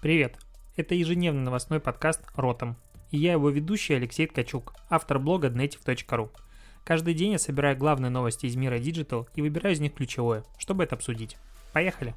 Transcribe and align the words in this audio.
Привет! 0.00 0.38
Это 0.78 0.94
ежедневный 0.94 1.42
новостной 1.42 1.78
подкаст 1.78 2.22
«Ротом». 2.34 2.78
И 3.10 3.18
я 3.18 3.32
его 3.32 3.50
ведущий 3.50 3.92
Алексей 3.92 4.26
Ткачук, 4.26 4.72
автор 4.88 5.18
блога 5.18 5.48
dnetiv.ru. 5.48 6.30
Каждый 6.86 7.12
день 7.12 7.32
я 7.32 7.38
собираю 7.38 7.76
главные 7.76 8.08
новости 8.08 8.46
из 8.46 8.56
мира 8.56 8.78
Digital 8.78 9.28
и 9.34 9.42
выбираю 9.42 9.74
из 9.74 9.80
них 9.80 9.92
ключевое, 9.92 10.42
чтобы 10.56 10.84
это 10.84 10.94
обсудить. 10.94 11.36
Поехали! 11.74 12.14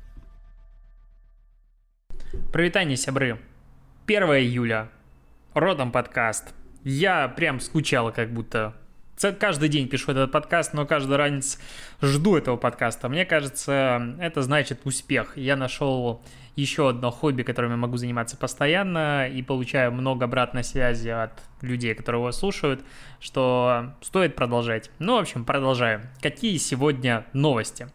Привитание, 2.54 2.96
сябры! 2.96 3.42
1 4.08 4.24
июля. 4.24 4.90
Ротом 5.54 5.92
подкаст. 5.92 6.56
Я 6.86 7.28
прям 7.28 7.60
скучал, 7.60 8.14
как 8.14 8.34
будто 8.34 8.76
каждый 9.40 9.68
день 9.68 9.90
пишу 9.90 10.12
этот 10.12 10.32
подкаст, 10.32 10.74
но 10.74 10.86
каждый 10.86 11.18
ранец 11.18 11.60
жду 12.02 12.38
этого 12.38 12.56
подкаста. 12.56 13.10
Мне 13.10 13.26
кажется, 13.26 14.16
это 14.22 14.42
значит 14.42 14.86
успех. 14.86 15.38
Я 15.38 15.58
нашел 15.58 16.22
еще 16.56 16.90
одно 16.90 17.10
хобби, 17.10 17.44
которым 17.44 17.72
я 17.72 17.78
могу 17.78 17.98
заниматься 17.98 18.38
постоянно 18.38 19.28
и 19.28 19.42
получаю 19.42 19.92
много 19.92 20.26
обратной 20.26 20.64
связи 20.64 21.10
от 21.10 21.42
людей, 21.62 21.96
которые 21.96 22.22
его 22.22 22.32
слушают, 22.32 22.84
что 23.20 23.94
стоит 24.02 24.36
продолжать. 24.36 24.92
Ну, 25.00 25.16
в 25.16 25.22
общем, 25.22 25.46
продолжаем. 25.46 26.02
Какие 26.22 26.58
сегодня 26.58 27.26
новости? 27.34 27.88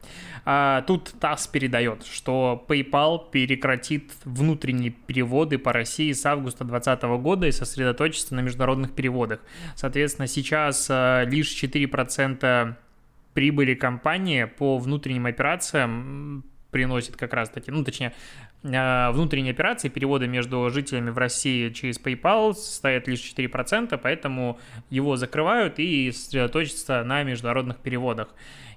А, 0.44 0.82
тут 0.82 1.12
ТАСС 1.20 1.46
передает, 1.46 2.04
что 2.04 2.64
PayPal 2.68 3.30
прекратит 3.30 4.12
внутренние 4.24 4.90
переводы 4.90 5.58
по 5.58 5.72
России 5.72 6.10
с 6.12 6.24
августа 6.26 6.64
2020 6.64 7.02
года 7.22 7.46
и 7.46 7.52
сосредоточится 7.52 8.34
на 8.34 8.40
международных 8.40 8.94
переводах. 8.94 9.40
Соответственно, 9.76 10.26
сейчас 10.26 10.88
а, 10.90 11.24
лишь 11.24 11.52
4% 11.62 12.74
прибыли 13.34 13.74
компании 13.74 14.44
по 14.44 14.78
внутренним 14.78 15.26
операциям 15.26 16.44
приносит 16.70 17.16
как 17.16 17.32
раз 17.32 17.48
таки, 17.48 17.70
ну, 17.70 17.84
точнее, 17.84 18.12
а, 18.64 19.10
внутренние 19.12 19.52
операции, 19.52 19.88
переводы 19.88 20.26
между 20.26 20.68
жителями 20.70 21.10
в 21.10 21.18
России 21.18 21.70
через 21.70 22.00
PayPal 22.00 22.54
составят 22.54 23.08
лишь 23.08 23.20
4%, 23.20 23.98
поэтому 24.02 24.58
его 24.90 25.16
закрывают 25.16 25.78
и 25.78 26.10
сосредоточатся 26.12 27.04
на 27.04 27.22
международных 27.22 27.78
переводах. 27.78 28.28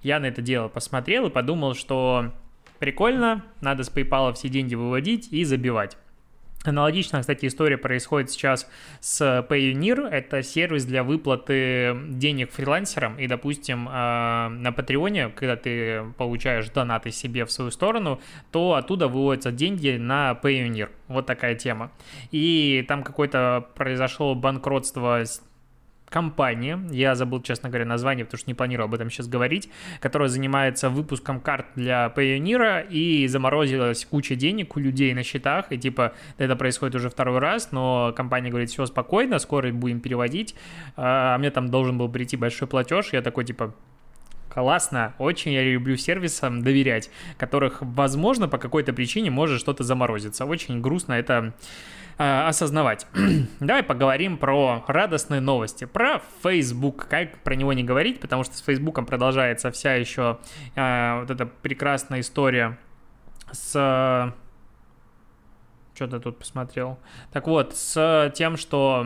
Я 0.04 0.20
на 0.20 0.28
это 0.28 0.42
дело 0.42 0.68
посмотрел 0.68 1.28
и 1.28 1.32
подумал, 1.32 1.76
что 1.76 2.34
прикольно, 2.80 3.44
надо 3.62 3.84
с 3.84 3.92
PayPal 3.92 4.34
все 4.34 4.50
деньги 4.50 4.76
выводить 4.76 5.32
и 5.32 5.44
забивать. 5.44 5.98
Аналогично, 6.64 7.22
кстати, 7.22 7.48
история 7.48 7.78
происходит 7.78 8.30
сейчас 8.30 8.70
с 9.00 9.46
Payoneer. 9.50 10.08
Это 10.08 10.44
сервис 10.44 10.86
для 10.86 11.04
выплаты 11.04 11.98
денег 12.10 12.52
фрилансерам. 12.52 13.18
И, 13.18 13.26
допустим, 13.26 13.88
а, 13.90 14.50
на 14.50 14.72
Патреоне, 14.72 15.30
когда 15.30 15.56
ты 15.56 16.04
получаешь 16.18 16.70
донаты 16.70 17.10
себе 17.10 17.46
в 17.46 17.52
свою 17.52 17.72
сторону, 17.72 18.22
то 18.52 18.76
оттуда 18.76 19.08
выводятся 19.08 19.52
деньги 19.52 19.98
на 19.98 20.40
Payoneer. 20.42 20.90
Вот 21.08 21.26
такая 21.26 21.56
тема. 21.56 21.92
И 22.30 22.86
там 22.88 23.02
какое-то 23.04 23.66
произошло 23.74 24.36
банкротство 24.36 25.24
компания, 26.12 26.80
я 26.92 27.16
забыл, 27.16 27.42
честно 27.42 27.70
говоря, 27.70 27.86
название, 27.86 28.26
потому 28.26 28.38
что 28.38 28.50
не 28.50 28.54
планировал 28.54 28.90
об 28.90 28.94
этом 28.94 29.10
сейчас 29.10 29.28
говорить, 29.28 29.70
которая 30.02 30.28
занимается 30.28 30.90
выпуском 30.90 31.40
карт 31.40 31.68
для 31.76 32.14
Payoneer 32.16 32.88
и 32.90 33.26
заморозилась 33.28 34.06
куча 34.06 34.36
денег 34.36 34.76
у 34.76 34.80
людей 34.80 35.14
на 35.14 35.24
счетах, 35.24 35.72
и 35.72 35.78
типа 35.78 36.14
это 36.38 36.56
происходит 36.58 36.96
уже 36.96 37.10
второй 37.10 37.40
раз, 37.40 37.72
но 37.72 38.14
компания 38.16 38.50
говорит, 38.50 38.70
все 38.70 38.86
спокойно, 38.86 39.40
скоро 39.40 39.72
будем 39.72 40.02
переводить, 40.02 40.54
а 40.98 41.38
мне 41.38 41.50
там 41.50 41.70
должен 41.70 41.98
был 41.98 42.10
прийти 42.10 42.36
большой 42.36 42.68
платеж, 42.68 43.14
я 43.14 43.22
такой 43.22 43.46
типа, 43.46 43.74
классно, 44.54 45.14
очень 45.18 45.54
я 45.54 45.64
люблю 45.64 45.96
сервисам 45.96 46.62
доверять, 46.62 47.10
которых, 47.38 47.78
возможно, 47.80 48.50
по 48.50 48.58
какой-то 48.58 48.92
причине 48.92 49.32
может 49.32 49.62
что-то 49.62 49.84
заморозиться. 49.84 50.46
Очень 50.46 50.82
грустно 50.82 51.14
это 51.14 51.54
э, 52.18 52.48
осознавать. 52.48 53.08
Давай 53.60 53.84
поговорим 53.84 54.38
про 54.38 54.84
радостные 54.88 55.42
новости, 55.42 55.86
про 55.86 56.22
Facebook, 56.44 57.08
как 57.08 57.40
про 57.44 57.56
него 57.56 57.74
не 57.74 57.84
говорить, 57.84 58.20
потому 58.20 58.44
что 58.44 58.56
с 58.56 58.62
Facebook 58.62 59.06
продолжается 59.06 59.72
вся 59.72 59.96
еще 59.96 60.40
э, 60.76 61.20
вот 61.22 61.32
эта 61.32 61.46
прекрасная 61.46 62.22
история 62.22 62.78
с 63.52 64.34
что-то 66.02 66.20
тут 66.20 66.40
посмотрел. 66.40 66.98
Так 67.32 67.48
вот, 67.48 67.76
с 67.76 68.32
тем, 68.36 68.58
что 68.58 69.06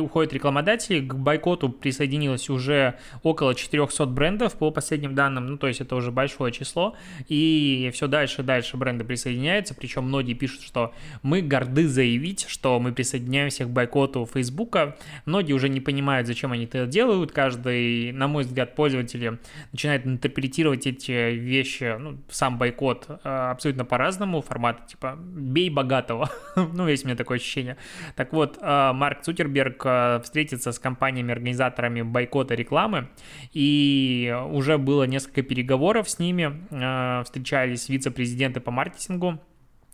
уходят 0.00 0.32
рекламодатели, 0.32 1.00
к 1.00 1.14
бойкоту 1.14 1.68
присоединилось 1.68 2.50
уже 2.50 2.98
около 3.22 3.54
400 3.54 4.06
брендов 4.06 4.54
по 4.54 4.72
последним 4.72 5.14
данным, 5.14 5.46
ну, 5.46 5.56
то 5.56 5.68
есть 5.68 5.80
это 5.80 5.94
уже 5.94 6.10
большое 6.10 6.52
число, 6.52 6.96
и 7.28 7.88
все 7.94 8.08
дальше 8.08 8.42
и 8.42 8.44
дальше 8.44 8.76
бренды 8.76 9.04
присоединяются, 9.04 9.74
причем 9.74 10.04
многие 10.04 10.34
пишут, 10.34 10.62
что 10.62 10.92
мы 11.22 11.40
горды 11.40 11.86
заявить, 11.86 12.46
что 12.48 12.80
мы 12.80 12.92
присоединяемся 12.92 13.64
к 13.64 13.70
бойкоту 13.70 14.26
Фейсбука. 14.26 14.96
Многие 15.26 15.52
уже 15.52 15.68
не 15.68 15.80
понимают, 15.80 16.26
зачем 16.26 16.50
они 16.50 16.64
это 16.64 16.86
делают, 16.86 17.30
каждый, 17.30 18.10
на 18.10 18.26
мой 18.26 18.42
взгляд, 18.42 18.74
пользователи 18.74 19.38
начинает 19.70 20.04
интерпретировать 20.04 20.88
эти 20.88 21.12
вещи, 21.30 21.96
ну, 21.96 22.18
сам 22.28 22.58
бойкот 22.58 23.06
э, 23.08 23.28
абсолютно 23.28 23.84
по-разному, 23.84 24.42
формат 24.42 24.88
типа 24.88 25.16
«бей 25.16 25.70
богатого», 25.70 26.23
ну, 26.56 26.88
есть 26.88 27.04
у 27.04 27.06
меня 27.06 27.16
такое 27.16 27.38
ощущение. 27.38 27.76
Так 28.16 28.32
вот, 28.32 28.58
а, 28.60 28.92
Марк 28.92 29.22
Цукерберг 29.22 29.82
а, 29.84 30.20
встретится 30.20 30.72
с 30.72 30.78
компаниями-организаторами 30.78 32.02
бойкота 32.02 32.54
рекламы, 32.54 33.08
и 33.52 34.34
уже 34.50 34.78
было 34.78 35.04
несколько 35.04 35.42
переговоров 35.42 36.08
с 36.08 36.18
ними, 36.18 36.66
а, 36.70 37.22
встречались 37.24 37.88
вице-президенты 37.88 38.60
по 38.60 38.70
маркетингу, 38.70 39.40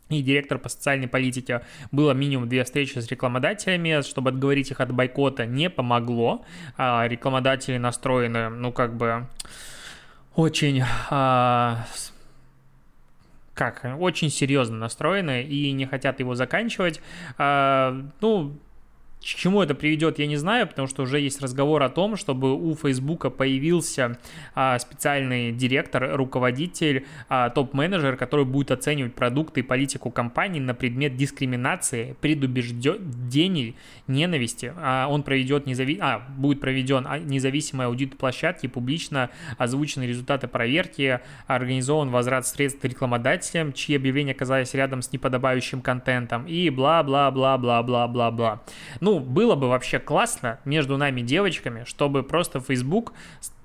и 0.09 0.21
директор 0.21 0.57
по 0.57 0.67
социальной 0.67 1.07
политике. 1.07 1.61
Было 1.91 2.11
минимум 2.11 2.49
две 2.49 2.65
встречи 2.65 2.99
с 2.99 3.09
рекламодателями, 3.09 4.01
чтобы 4.01 4.31
отговорить 4.31 4.69
их 4.69 4.81
от 4.81 4.91
бойкота, 4.91 5.45
не 5.45 5.69
помогло. 5.69 6.43
Рекламодатели 6.77 7.77
настроены, 7.77 8.49
ну, 8.49 8.73
как 8.73 8.97
бы 8.97 9.27
очень 10.35 10.83
как, 13.53 13.85
очень 13.99 14.29
серьезно 14.29 14.77
настроены 14.77 15.43
и 15.43 15.71
не 15.71 15.85
хотят 15.85 16.19
его 16.19 16.35
заканчивать. 16.35 17.01
А, 17.37 17.95
ну, 18.21 18.57
к 19.21 19.23
чему 19.23 19.61
это 19.61 19.75
приведет, 19.75 20.17
я 20.17 20.25
не 20.25 20.35
знаю, 20.35 20.67
потому 20.67 20.87
что 20.87 21.03
уже 21.03 21.19
есть 21.19 21.41
разговор 21.41 21.83
о 21.83 21.89
том, 21.89 22.17
чтобы 22.17 22.55
у 22.55 22.75
Фейсбука 22.75 23.29
появился 23.29 24.17
а, 24.55 24.79
специальный 24.79 25.51
директор, 25.51 26.15
руководитель, 26.15 27.05
а, 27.29 27.51
топ-менеджер, 27.51 28.17
который 28.17 28.45
будет 28.45 28.71
оценивать 28.71 29.13
продукты 29.13 29.59
и 29.59 29.63
политику 29.63 30.09
компании 30.09 30.59
на 30.59 30.73
предмет 30.73 31.15
дискриминации, 31.17 32.15
предубеждений, 32.19 33.75
ненависти. 34.07 34.73
А, 34.75 35.07
он 35.07 35.21
проведет 35.21 35.67
незави... 35.67 35.99
а, 36.01 36.19
будет 36.35 36.59
проведен 36.59 37.05
а, 37.07 37.19
независимый 37.19 37.85
аудит 37.85 38.17
площадки, 38.17 38.65
публично 38.65 39.29
озвучены 39.59 40.05
результаты 40.05 40.47
проверки, 40.47 41.19
организован 41.45 42.09
возврат 42.09 42.47
средств 42.47 42.83
рекламодателям, 42.83 43.71
чьи 43.73 43.95
объявления 43.95 44.31
оказались 44.31 44.73
рядом 44.73 45.03
с 45.03 45.11
неподобающим 45.11 45.81
контентом 45.81 46.47
и 46.47 46.71
бла-бла-бла-бла-бла-бла-бла. 46.71 48.63
Ну, 48.99 49.10
ну, 49.11 49.19
было 49.19 49.55
бы 49.55 49.67
вообще 49.67 49.99
классно 49.99 50.61
между 50.63 50.95
нами 50.95 51.19
девочками, 51.19 51.83
чтобы 51.85 52.23
просто 52.23 52.61
Facebook 52.61 53.11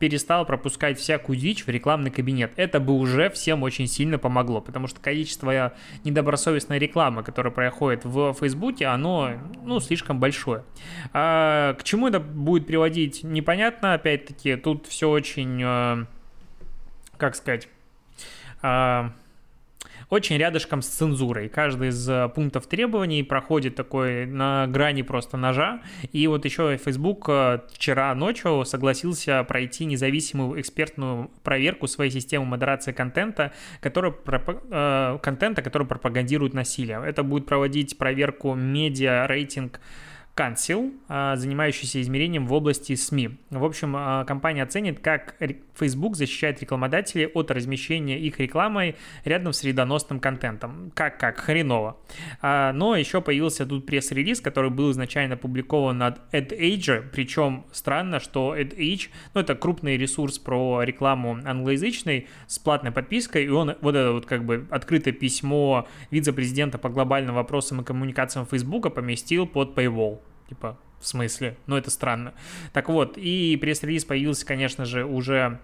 перестал 0.00 0.44
пропускать 0.44 0.98
всякую 0.98 1.38
дичь 1.38 1.64
в 1.64 1.68
рекламный 1.68 2.10
кабинет. 2.10 2.52
Это 2.56 2.80
бы 2.80 2.94
уже 2.94 3.30
всем 3.30 3.62
очень 3.62 3.86
сильно 3.86 4.18
помогло, 4.18 4.60
потому 4.60 4.88
что 4.88 4.98
количество 5.00 5.72
недобросовестной 6.02 6.80
рекламы, 6.80 7.22
которая 7.22 7.52
проходит 7.52 8.04
в 8.04 8.34
Фейсбуке, 8.34 8.86
оно, 8.86 9.34
ну, 9.62 9.78
слишком 9.78 10.18
большое. 10.18 10.64
А 11.12 11.74
к 11.74 11.84
чему 11.84 12.08
это 12.08 12.18
будет 12.18 12.66
приводить, 12.66 13.22
непонятно, 13.22 13.94
опять-таки, 13.94 14.56
тут 14.56 14.88
все 14.88 15.08
очень, 15.08 15.62
э, 15.62 16.06
как 17.18 17.36
сказать, 17.36 17.68
э, 18.64 19.10
очень 20.08 20.36
рядышком 20.36 20.82
с 20.82 20.88
цензурой. 20.88 21.48
Каждый 21.48 21.88
из 21.88 22.08
э, 22.08 22.28
пунктов 22.34 22.66
требований 22.66 23.22
проходит 23.22 23.74
такой 23.74 24.26
на 24.26 24.66
грани 24.68 25.02
просто 25.02 25.36
ножа. 25.36 25.82
И 26.12 26.26
вот 26.28 26.44
еще 26.44 26.76
Facebook 26.76 27.24
э, 27.28 27.60
вчера 27.72 28.14
ночью 28.14 28.64
согласился 28.64 29.42
пройти 29.44 29.84
независимую 29.84 30.60
экспертную 30.60 31.30
проверку 31.42 31.88
своей 31.88 32.10
системы 32.10 32.46
модерации 32.46 32.92
контента, 32.92 33.52
который, 33.80 34.12
э, 34.70 35.18
контента, 35.22 35.62
который 35.62 35.86
пропагандирует 35.86 36.54
насилие. 36.54 37.02
Это 37.04 37.22
будет 37.22 37.46
проводить 37.46 37.98
проверку 37.98 38.54
медиа 38.54 39.26
рейтинг 39.26 39.80
Council, 40.36 40.92
занимающийся 41.08 42.00
измерением 42.02 42.46
в 42.46 42.52
области 42.52 42.94
СМИ. 42.94 43.38
В 43.48 43.64
общем, 43.64 43.94
компания 44.26 44.62
оценит, 44.62 45.00
как 45.00 45.34
Facebook 45.74 46.16
защищает 46.16 46.60
рекламодателей 46.60 47.26
от 47.26 47.50
размещения 47.50 48.18
их 48.18 48.38
рекламой 48.38 48.96
рядом 49.24 49.54
с 49.54 49.62
вредоносным 49.62 50.20
контентом. 50.20 50.92
Как, 50.94 51.18
как, 51.18 51.38
хреново. 51.38 51.96
Но 52.42 52.96
еще 52.96 53.22
появился 53.22 53.64
тут 53.64 53.86
пресс-релиз, 53.86 54.40
который 54.42 54.70
был 54.70 54.90
изначально 54.90 55.36
опубликован 55.36 56.02
от 56.02 56.20
AdAge, 56.34 57.04
причем 57.12 57.64
странно, 57.72 58.20
что 58.20 58.54
AdAge, 58.56 59.08
ну, 59.32 59.40
это 59.40 59.54
крупный 59.54 59.96
ресурс 59.96 60.38
про 60.38 60.82
рекламу 60.82 61.38
англоязычной 61.44 62.26
с 62.46 62.58
платной 62.58 62.92
подпиской, 62.92 63.44
и 63.44 63.48
он 63.48 63.74
вот 63.80 63.94
это 63.94 64.12
вот 64.12 64.26
как 64.26 64.44
бы 64.44 64.66
открытое 64.70 65.12
письмо 65.12 65.88
вице-президента 66.10 66.76
по 66.76 66.90
глобальным 66.90 67.34
вопросам 67.34 67.80
и 67.80 67.84
коммуникациям 67.84 68.46
Фейсбука 68.46 68.90
поместил 68.90 69.46
под 69.46 69.76
paywall. 69.76 70.20
Типа, 70.48 70.78
в 71.00 71.06
смысле? 71.06 71.56
Ну, 71.66 71.76
это 71.76 71.90
странно. 71.90 72.34
Так 72.72 72.88
вот, 72.88 73.18
и 73.18 73.56
пресс-релиз 73.60 74.04
появился, 74.04 74.46
конечно 74.46 74.84
же, 74.84 75.04
уже 75.04 75.60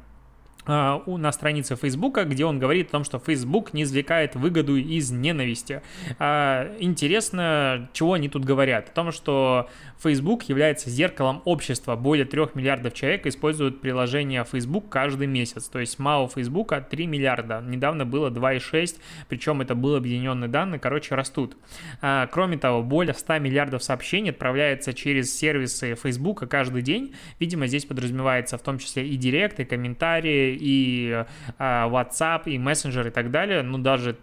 на 0.67 1.33
странице 1.33 1.75
Фейсбука, 1.75 2.25
где 2.25 2.45
он 2.45 2.59
говорит 2.59 2.89
о 2.89 2.93
том, 2.93 3.05
что 3.05 3.19
Facebook 3.19 3.73
не 3.73 3.83
извлекает 3.83 4.37
выгоду 4.37 4.77
из 4.77 5.11
ненависти. 5.11 5.83
А, 6.19 6.73
интересно, 6.79 7.89
чего 7.93 8.13
они 8.13 8.29
тут 8.29 8.45
говорят? 8.45 8.91
О 8.91 8.93
том, 8.93 9.13
что 9.13 9.69
Facebook 10.03 10.45
является 10.45 10.91
зеркалом 10.91 11.43
общества. 11.45 11.97
Более 11.97 12.27
3 12.27 12.49
миллиардов 12.55 12.95
человек 12.95 13.27
используют 13.27 13.81
приложение 13.81 14.45
Facebook 14.45 14.89
каждый 14.89 15.27
месяц. 15.27 15.69
То 15.69 15.81
есть 15.81 15.99
МАУ 15.99 16.29
Facebook 16.29 16.73
3 16.89 17.07
миллиарда. 17.07 17.63
Недавно 17.67 18.05
было 18.05 18.31
2,6, 18.31 18.97
причем 19.29 19.61
это 19.61 19.75
были 19.75 19.97
объединенные 19.97 20.49
данные, 20.49 20.79
короче, 20.79 21.15
растут. 21.15 21.57
А, 22.01 22.29
кроме 22.29 22.57
того, 22.57 22.83
более 22.83 23.15
100 23.15 23.39
миллиардов 23.39 23.83
сообщений 23.83 24.31
отправляется 24.31 24.93
через 24.95 25.37
сервисы 25.37 25.97
Facebook 25.97 26.49
каждый 26.49 26.83
день. 26.83 27.15
Видимо, 27.41 27.67
здесь 27.67 27.85
подразумевается 27.85 28.59
в 28.59 28.63
том 28.63 28.79
числе 28.79 29.09
и 29.09 29.17
директ, 29.17 29.59
и 29.61 29.65
комментарии, 29.65 30.42
и 30.51 31.25
а, 31.59 31.89
WhatsApp, 31.89 32.43
и 32.47 32.59
мессенджер 32.59 33.07
и 33.09 33.11
так 33.11 33.31
далее, 33.31 33.63
ну 33.63 33.79
даже 33.79 34.17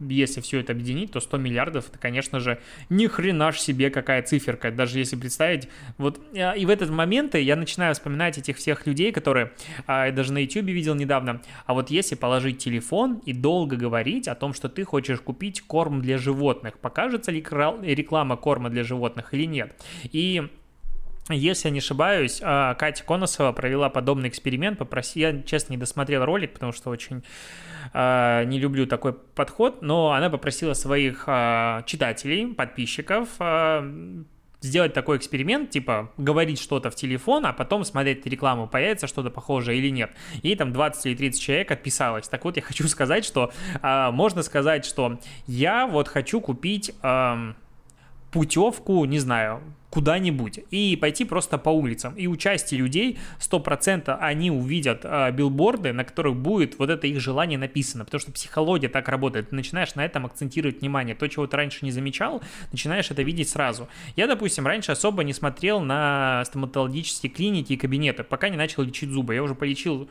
если 0.00 0.40
все 0.40 0.60
это 0.60 0.72
объединить, 0.72 1.12
то 1.12 1.20
100 1.20 1.38
миллиардов, 1.38 1.88
это, 1.88 1.98
конечно 1.98 2.40
же, 2.40 2.58
ни 2.88 3.06
хрена 3.06 3.52
ж 3.52 3.58
себе 3.58 3.90
какая 3.90 4.22
циферка, 4.22 4.70
даже 4.70 4.98
если 4.98 5.16
представить, 5.16 5.68
вот, 5.96 6.20
а, 6.36 6.52
и 6.52 6.66
в 6.66 6.70
этот 6.70 6.90
момент 6.90 7.34
я 7.34 7.56
начинаю 7.56 7.94
вспоминать 7.94 8.38
этих 8.38 8.56
всех 8.56 8.86
людей, 8.86 9.12
которые, 9.12 9.52
а, 9.86 10.06
я 10.06 10.12
даже 10.12 10.32
на 10.32 10.38
YouTube 10.38 10.66
видел 10.66 10.94
недавно, 10.94 11.42
а 11.66 11.74
вот 11.74 11.90
если 11.90 12.14
положить 12.14 12.58
телефон 12.58 13.20
и 13.24 13.32
долго 13.32 13.76
говорить 13.76 14.28
о 14.28 14.34
том, 14.34 14.54
что 14.54 14.68
ты 14.68 14.84
хочешь 14.84 15.20
купить 15.20 15.62
корм 15.62 16.00
для 16.00 16.18
животных, 16.18 16.78
покажется 16.78 17.30
ли 17.30 17.38
реклама 17.38 18.36
корма 18.36 18.70
для 18.70 18.84
животных 18.84 19.34
или 19.34 19.44
нет, 19.44 19.74
и 20.04 20.48
если 21.34 21.68
я 21.68 21.72
не 21.72 21.78
ошибаюсь, 21.78 22.40
а, 22.42 22.74
Катя 22.74 23.04
Коносова 23.04 23.52
провела 23.52 23.90
подобный 23.90 24.28
эксперимент. 24.28 24.78
Попроси, 24.78 25.20
я, 25.20 25.42
честно, 25.42 25.72
не 25.72 25.78
досмотрел 25.78 26.24
ролик, 26.24 26.54
потому 26.54 26.72
что 26.72 26.90
очень 26.90 27.22
э, 27.92 28.44
не 28.44 28.58
люблю 28.58 28.86
такой 28.86 29.12
подход, 29.12 29.82
но 29.82 30.12
она 30.12 30.30
попросила 30.30 30.74
своих 30.74 31.24
э, 31.26 31.82
читателей, 31.86 32.54
подписчиков 32.54 33.28
сделать 34.60 34.92
такой 34.92 35.18
эксперимент, 35.18 35.70
типа 35.70 36.12
говорить 36.16 36.60
что-то 36.60 36.90
в 36.90 36.94
телефон, 36.94 37.46
а 37.46 37.52
потом 37.52 37.84
смотреть 37.84 38.26
рекламу, 38.26 38.66
появится 38.66 39.06
что-то 39.06 39.30
похожее 39.30 39.78
или 39.78 39.90
нет. 39.90 40.10
И 40.42 40.54
там 40.56 40.72
20 40.72 41.06
или 41.06 41.16
30 41.16 41.40
человек 41.40 41.70
отписалось. 41.70 42.28
Так 42.28 42.44
вот, 42.44 42.56
я 42.56 42.62
хочу 42.62 42.88
сказать, 42.88 43.24
что 43.24 43.52
э, 43.82 44.10
можно 44.10 44.42
сказать, 44.42 44.84
что 44.84 45.18
я 45.46 45.86
вот 45.86 46.08
хочу 46.08 46.40
купить... 46.40 46.92
Э, 47.02 47.54
путевку, 48.30 49.04
не 49.04 49.18
знаю, 49.18 49.62
куда-нибудь 49.90 50.60
и 50.70 50.96
пойти 50.96 51.24
просто 51.24 51.58
по 51.58 51.70
улицам. 51.70 52.14
И 52.14 52.26
у 52.26 52.36
части 52.36 52.74
людей 52.74 53.18
100% 53.40 54.16
они 54.20 54.50
увидят 54.50 55.00
э, 55.04 55.32
билборды, 55.32 55.92
на 55.92 56.04
которых 56.04 56.36
будет 56.36 56.78
вот 56.78 56.90
это 56.90 57.06
их 57.06 57.20
желание 57.20 57.58
написано, 57.58 58.04
потому 58.04 58.20
что 58.20 58.32
психология 58.32 58.88
так 58.88 59.08
работает. 59.08 59.50
Ты 59.50 59.56
начинаешь 59.56 59.94
на 59.94 60.04
этом 60.04 60.26
акцентировать 60.26 60.80
внимание. 60.80 61.14
То, 61.14 61.26
чего 61.26 61.46
ты 61.46 61.56
раньше 61.56 61.84
не 61.84 61.90
замечал, 61.90 62.42
начинаешь 62.70 63.10
это 63.10 63.22
видеть 63.22 63.48
сразу. 63.48 63.88
Я, 64.14 64.26
допустим, 64.26 64.66
раньше 64.66 64.92
особо 64.92 65.24
не 65.24 65.32
смотрел 65.32 65.80
на 65.80 66.44
стоматологические 66.44 67.32
клиники 67.32 67.72
и 67.72 67.76
кабинеты, 67.76 68.24
пока 68.24 68.50
не 68.50 68.56
начал 68.56 68.82
лечить 68.82 69.10
зубы. 69.10 69.34
Я 69.34 69.42
уже 69.42 69.54
полечил 69.54 70.08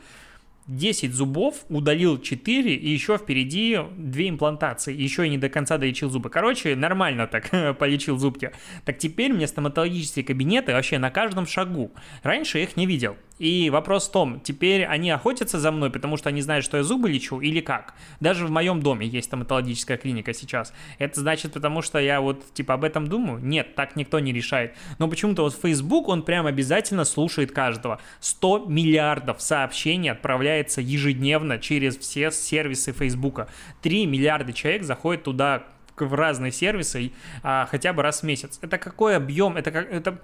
10 0.68 1.12
зубов, 1.14 1.64
удалил 1.68 2.20
4, 2.20 2.74
и 2.74 2.88
еще 2.88 3.16
впереди 3.16 3.78
2 3.96 4.28
имплантации. 4.28 4.94
Еще 4.94 5.26
и 5.26 5.30
не 5.30 5.38
до 5.38 5.48
конца 5.48 5.78
долечил 5.78 6.10
зубы. 6.10 6.30
Короче, 6.30 6.76
нормально 6.76 7.26
так 7.26 7.50
полечил 7.78 8.18
зубки. 8.18 8.52
Так 8.84 8.98
теперь 8.98 9.32
мне 9.32 9.46
стоматологические 9.46 10.24
кабинеты 10.24 10.72
вообще 10.72 10.98
на 10.98 11.10
каждом 11.10 11.46
шагу. 11.46 11.90
Раньше 12.22 12.58
я 12.58 12.64
их 12.64 12.76
не 12.76 12.86
видел. 12.86 13.16
И 13.38 13.70
вопрос 13.70 14.08
в 14.08 14.12
том, 14.12 14.40
теперь 14.40 14.84
они 14.84 15.10
охотятся 15.10 15.58
за 15.60 15.70
мной, 15.70 15.90
потому 15.90 16.16
что 16.16 16.28
они 16.28 16.40
знают, 16.40 16.64
что 16.64 16.76
я 16.76 16.82
зубы 16.82 17.08
лечу, 17.08 17.40
или 17.40 17.60
как? 17.60 17.94
Даже 18.20 18.46
в 18.46 18.50
моем 18.50 18.82
доме 18.82 19.06
есть 19.06 19.28
стоматологическая 19.28 19.96
клиника 19.96 20.34
сейчас. 20.34 20.72
Это 20.98 21.20
значит, 21.20 21.52
потому 21.52 21.82
что 21.82 21.98
я 21.98 22.20
вот 22.20 22.52
типа 22.52 22.74
об 22.74 22.84
этом 22.84 23.06
думаю? 23.06 23.40
Нет, 23.40 23.74
так 23.74 23.96
никто 23.96 24.18
не 24.18 24.32
решает. 24.32 24.74
Но 24.98 25.08
почему-то 25.08 25.42
вот 25.42 25.54
Facebook, 25.60 26.08
он 26.08 26.22
прям 26.22 26.46
обязательно 26.46 27.04
слушает 27.04 27.52
каждого. 27.52 28.00
100 28.20 28.66
миллиардов 28.68 29.40
сообщений 29.40 30.10
отправляется 30.10 30.80
ежедневно 30.80 31.58
через 31.58 31.96
все 31.96 32.30
сервисы 32.30 32.92
Facebook. 32.92 33.46
3 33.82 34.06
миллиарда 34.06 34.52
человек 34.52 34.82
заходят 34.82 35.22
туда 35.24 35.64
в 35.96 36.14
разные 36.14 36.52
сервисы 36.52 37.12
а, 37.42 37.66
хотя 37.66 37.92
бы 37.92 38.02
раз 38.02 38.20
в 38.20 38.22
месяц. 38.24 38.58
Это 38.62 38.78
какой 38.78 39.16
объем? 39.16 39.56
Это 39.56 39.70
как... 39.70 39.90
Это 39.90 40.20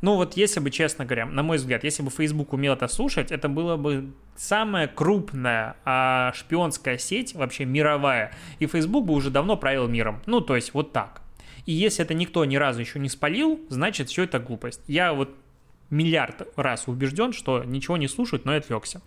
ну 0.00 0.16
вот 0.16 0.36
если 0.36 0.60
бы, 0.60 0.70
честно 0.70 1.04
говоря, 1.04 1.26
на 1.26 1.42
мой 1.42 1.56
взгляд, 1.56 1.84
если 1.84 2.02
бы 2.02 2.10
Facebook 2.10 2.52
умел 2.52 2.74
это 2.74 2.88
слушать, 2.88 3.32
это 3.32 3.48
было 3.48 3.76
бы 3.76 4.12
самая 4.36 4.86
крупная 4.86 5.76
а, 5.84 6.32
шпионская 6.34 6.98
сеть, 6.98 7.34
вообще 7.34 7.64
мировая, 7.64 8.32
и 8.60 8.66
Facebook 8.66 9.04
бы 9.04 9.14
уже 9.14 9.30
давно 9.30 9.56
правил 9.56 9.88
миром. 9.88 10.22
Ну, 10.26 10.40
то 10.40 10.54
есть 10.54 10.74
вот 10.74 10.92
так. 10.92 11.22
И 11.66 11.72
если 11.72 12.04
это 12.04 12.14
никто 12.14 12.44
ни 12.44 12.56
разу 12.56 12.80
еще 12.80 12.98
не 12.98 13.08
спалил, 13.08 13.60
значит 13.68 14.08
все 14.08 14.22
это 14.22 14.38
глупость. 14.38 14.80
Я 14.86 15.12
вот 15.12 15.36
миллиард 15.90 16.48
раз 16.56 16.84
убежден, 16.86 17.32
что 17.32 17.64
ничего 17.64 17.96
не 17.96 18.08
слушают, 18.08 18.44
но 18.44 18.54
и 18.54 18.58
отвлекся. 18.58 19.00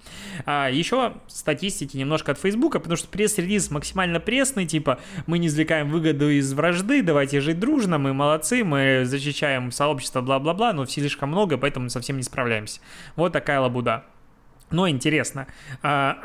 А, 0.45 0.69
еще 0.69 1.13
статистики 1.27 1.97
немножко 1.97 2.31
от 2.31 2.39
Фейсбука, 2.39 2.79
потому 2.79 2.97
что 2.97 3.07
пресс-релиз 3.07 3.69
максимально 3.69 4.19
пресный, 4.19 4.65
типа 4.65 4.99
мы 5.27 5.37
не 5.37 5.47
извлекаем 5.47 5.89
выгоду 5.89 6.29
из 6.29 6.51
вражды, 6.53 7.03
давайте 7.03 7.39
жить 7.39 7.59
дружно, 7.59 7.97
мы 7.97 8.13
молодцы, 8.13 8.63
мы 8.63 9.03
защищаем 9.05 9.71
сообщество, 9.71 10.21
бла-бла-бла, 10.21 10.73
но 10.73 10.85
слишком 10.85 11.29
много, 11.29 11.57
поэтому 11.57 11.85
мы 11.85 11.89
совсем 11.89 12.17
не 12.17 12.23
справляемся. 12.23 12.81
Вот 13.15 13.33
такая 13.33 13.59
лабуда. 13.59 14.05
Но 14.71 14.89
интересно. 14.89 15.47
А, 15.83 16.17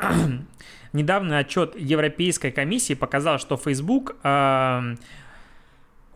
недавний 0.93 1.35
отчет 1.35 1.75
Европейской 1.77 2.51
комиссии 2.51 2.93
показал, 2.93 3.37
что 3.39 3.57
Facebook 3.57 4.15
а, 4.23 4.95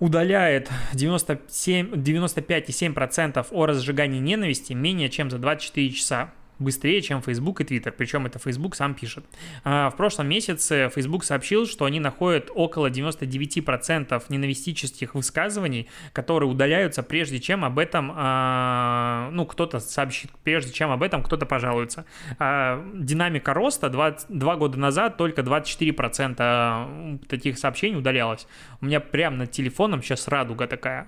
удаляет 0.01 0.69
97, 0.93 1.93
95,7% 1.93 3.47
о 3.51 3.65
разжигании 3.67 4.19
ненависти 4.19 4.73
менее 4.73 5.09
чем 5.09 5.29
за 5.29 5.37
24 5.37 5.91
часа 5.91 6.33
быстрее, 6.61 7.01
чем 7.01 7.21
Facebook 7.21 7.61
и 7.61 7.63
Twitter. 7.63 7.91
Причем 7.91 8.25
это 8.25 8.39
Facebook 8.39 8.75
сам 8.75 8.93
пишет. 8.93 9.25
А, 9.63 9.89
в 9.89 9.97
прошлом 9.97 10.27
месяце 10.29 10.89
Facebook 10.93 11.23
сообщил, 11.23 11.65
что 11.65 11.85
они 11.85 11.99
находят 11.99 12.49
около 12.53 12.89
99% 12.89 14.23
ненавистических 14.29 15.15
высказываний, 15.15 15.89
которые 16.13 16.49
удаляются 16.49 17.03
прежде 17.03 17.39
чем 17.39 17.65
об 17.65 17.79
этом, 17.79 18.11
а, 18.15 19.29
ну, 19.31 19.45
кто-то 19.45 19.79
сообщит, 19.79 20.31
прежде 20.43 20.71
чем 20.71 20.91
об 20.91 21.03
этом 21.03 21.23
кто-то 21.23 21.45
пожалуется. 21.45 22.05
А, 22.39 22.83
динамика 22.93 23.53
роста 23.53 23.89
20, 23.89 24.27
два 24.29 24.55
года 24.55 24.77
назад 24.79 25.17
только 25.17 25.41
24% 25.41 27.19
таких 27.27 27.57
сообщений 27.57 27.97
удалялось. 27.97 28.47
У 28.79 28.85
меня 28.85 28.99
прямо 28.99 29.37
над 29.37 29.51
телефоном 29.51 30.01
сейчас 30.01 30.27
радуга 30.27 30.67
такая 30.67 31.07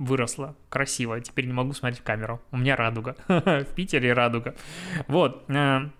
выросла 0.00 0.56
красиво. 0.70 1.20
Теперь 1.20 1.46
не 1.46 1.52
могу 1.52 1.72
смотреть 1.74 2.00
в 2.00 2.02
камеру. 2.02 2.40
У 2.50 2.56
меня 2.56 2.74
радуга. 2.74 3.14
в 3.28 3.66
Питере 3.76 4.12
радуга. 4.12 4.56
Вот. 5.06 5.44
Э, 5.48 5.90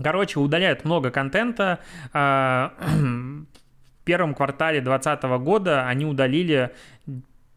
короче, 0.00 0.38
удаляют 0.38 0.84
много 0.84 1.10
контента. 1.10 1.80
Э, 2.12 2.68
в 2.80 4.04
первом 4.04 4.34
квартале 4.34 4.80
2020 4.80 5.24
года 5.42 5.88
они 5.88 6.04
удалили 6.04 6.70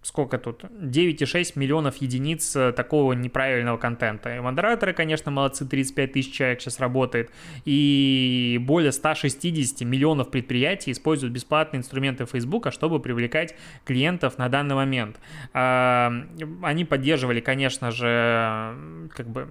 сколько 0.04 0.38
тут, 0.38 0.66
9,6 0.66 1.54
миллионов 1.56 1.98
единиц 1.98 2.56
э, 2.56 2.72
такого 2.74 3.14
неправильного 3.14 3.78
контента. 3.78 4.36
И 4.36 4.40
модераторы, 4.40 4.94
конечно, 4.94 5.32
молодцы, 5.32 5.66
35 5.66 6.12
тысяч 6.12 6.34
человек 6.34 6.62
сейчас 6.62 6.80
работает, 6.80 7.32
и 7.66 8.60
более 8.62 8.92
160 8.92 9.82
миллионов 9.82 10.30
предприятий 10.30 10.92
используют 10.92 11.34
бесплатные 11.34 11.80
инструменты 11.80 12.26
Facebook, 12.26 12.72
чтобы 12.72 13.00
привлекать 13.00 13.56
клиентов 13.86 14.38
на 14.38 14.50
данный 14.50 14.76
момент. 14.76 15.20
А, 15.54 16.14
они 16.62 16.86
поддерживали, 16.86 17.40
конечно 17.40 17.92
же, 17.92 18.76
как 19.16 19.28
бы 19.30 19.48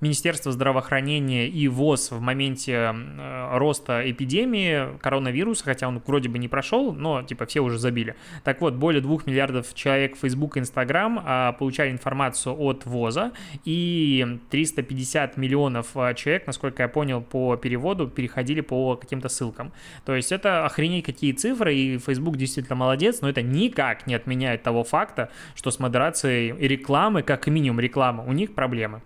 Министерство 0.00 0.52
здравоохранения 0.52 1.48
и 1.48 1.68
ВОЗ 1.68 2.10
в 2.10 2.20
моменте 2.20 2.72
э, 2.72 3.58
роста 3.58 4.02
эпидемии 4.10 4.98
коронавируса, 4.98 5.64
хотя 5.64 5.88
он 5.88 6.02
вроде 6.04 6.28
бы 6.28 6.38
не 6.38 6.48
прошел, 6.48 6.92
но 6.92 7.22
типа 7.22 7.46
все 7.46 7.60
уже 7.60 7.78
забили. 7.78 8.16
Так 8.42 8.60
вот, 8.60 8.74
более 8.74 9.00
двух 9.00 9.26
миллиардов 9.26 9.74
человек 9.74 10.16
Facebook 10.16 10.56
и 10.56 10.60
Instagram 10.60 11.20
а, 11.24 11.52
получали 11.52 11.90
информацию 11.90 12.54
от 12.58 12.86
ВОЗа, 12.86 13.32
и 13.64 14.38
350 14.50 15.36
миллионов 15.36 15.88
а, 15.94 16.14
человек, 16.14 16.46
насколько 16.46 16.82
я 16.82 16.88
понял 16.88 17.22
по 17.22 17.56
переводу, 17.56 18.08
переходили 18.08 18.60
по 18.60 18.96
каким-то 18.96 19.28
ссылкам. 19.28 19.72
То 20.04 20.14
есть 20.14 20.32
это 20.32 20.66
охренеть 20.66 21.04
какие 21.04 21.32
цифры, 21.32 21.74
и 21.74 21.98
Facebook 21.98 22.36
действительно 22.36 22.76
молодец, 22.76 23.20
но 23.20 23.28
это 23.28 23.42
никак 23.42 24.06
не 24.06 24.14
отменяет 24.14 24.62
того 24.62 24.84
факта, 24.84 25.30
что 25.54 25.70
с 25.70 25.78
модерацией 25.78 26.54
рекламы, 26.66 27.22
как 27.22 27.46
минимум 27.46 27.80
рекламы, 27.80 28.24
у 28.26 28.32
них 28.32 28.54
проблемы 28.54 29.02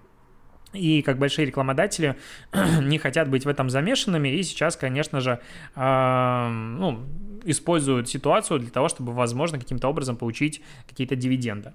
и 0.73 1.03
как 1.03 1.19
большие 1.19 1.47
рекламодатели 1.47 2.17
не 2.83 2.99
хотят 2.99 3.29
быть 3.29 3.45
в 3.45 3.49
этом 3.49 3.71
замешанными, 3.71 4.29
и 4.29 4.43
сейчас, 4.43 4.77
конечно 4.77 5.21
же, 5.21 5.41
э, 5.75 6.49
ну, 6.49 7.05
используют 7.45 8.09
ситуацию 8.09 8.61
для 8.61 8.71
того, 8.71 8.89
чтобы, 8.89 9.13
возможно, 9.13 9.59
каким-то 9.59 9.89
образом 9.89 10.17
получить 10.17 10.63
какие-то 10.87 11.17
дивиденды. 11.17 11.73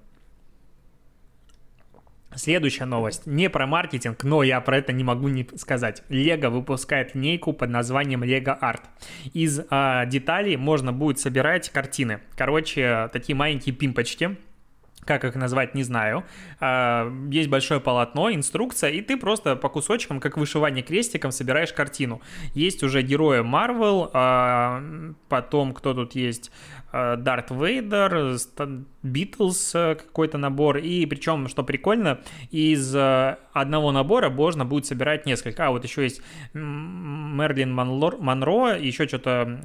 Следующая 2.35 2.85
новость. 2.85 3.27
Не 3.27 3.49
про 3.49 3.67
маркетинг, 3.67 4.23
но 4.23 4.41
я 4.43 4.59
про 4.61 4.77
это 4.77 4.91
не 4.91 5.03
могу 5.03 5.27
не 5.27 5.47
сказать. 5.55 6.03
Лего 6.09 6.49
выпускает 6.49 7.13
линейку 7.13 7.53
под 7.53 7.69
названием 7.69 8.23
Lego 8.23 8.59
Art. 8.59 8.81
Из 9.33 9.59
э, 9.59 10.03
деталей 10.07 10.57
можно 10.57 10.91
будет 10.91 11.19
собирать 11.19 11.69
картины. 11.69 12.21
Короче, 12.35 13.09
такие 13.13 13.35
маленькие 13.35 13.75
пимпочки, 13.75 14.35
как 15.05 15.23
их 15.25 15.35
назвать, 15.35 15.75
не 15.75 15.83
знаю. 15.83 16.23
А, 16.59 17.11
есть 17.29 17.49
большое 17.49 17.79
полотно, 17.79 18.31
инструкция, 18.31 18.91
и 18.91 19.01
ты 19.01 19.17
просто 19.17 19.55
по 19.55 19.69
кусочкам, 19.69 20.19
как 20.19 20.37
вышивание 20.37 20.83
крестиком, 20.83 21.31
собираешь 21.31 21.73
картину. 21.73 22.21
Есть 22.53 22.83
уже 22.83 23.01
герои 23.01 23.41
Marvel, 23.41 24.09
а, 24.13 24.83
потом 25.29 25.73
кто 25.73 25.93
тут 25.93 26.15
есть? 26.15 26.51
А, 26.93 27.15
Дарт 27.17 27.49
Вейдер, 27.49 28.37
Битлз 29.01 29.71
какой-то 29.71 30.37
набор, 30.37 30.77
и 30.77 31.05
причем, 31.07 31.47
что 31.47 31.63
прикольно, 31.63 32.19
из 32.51 32.95
одного 32.95 33.91
набора 33.91 34.29
можно 34.29 34.63
будет 34.63 34.85
собирать 34.85 35.25
несколько. 35.25 35.67
А 35.67 35.71
вот 35.71 35.83
еще 35.83 36.03
есть 36.03 36.21
Мерлин 36.53 37.73
Монлор, 37.73 38.17
Монро, 38.19 38.77
еще 38.77 39.07
что-то 39.07 39.59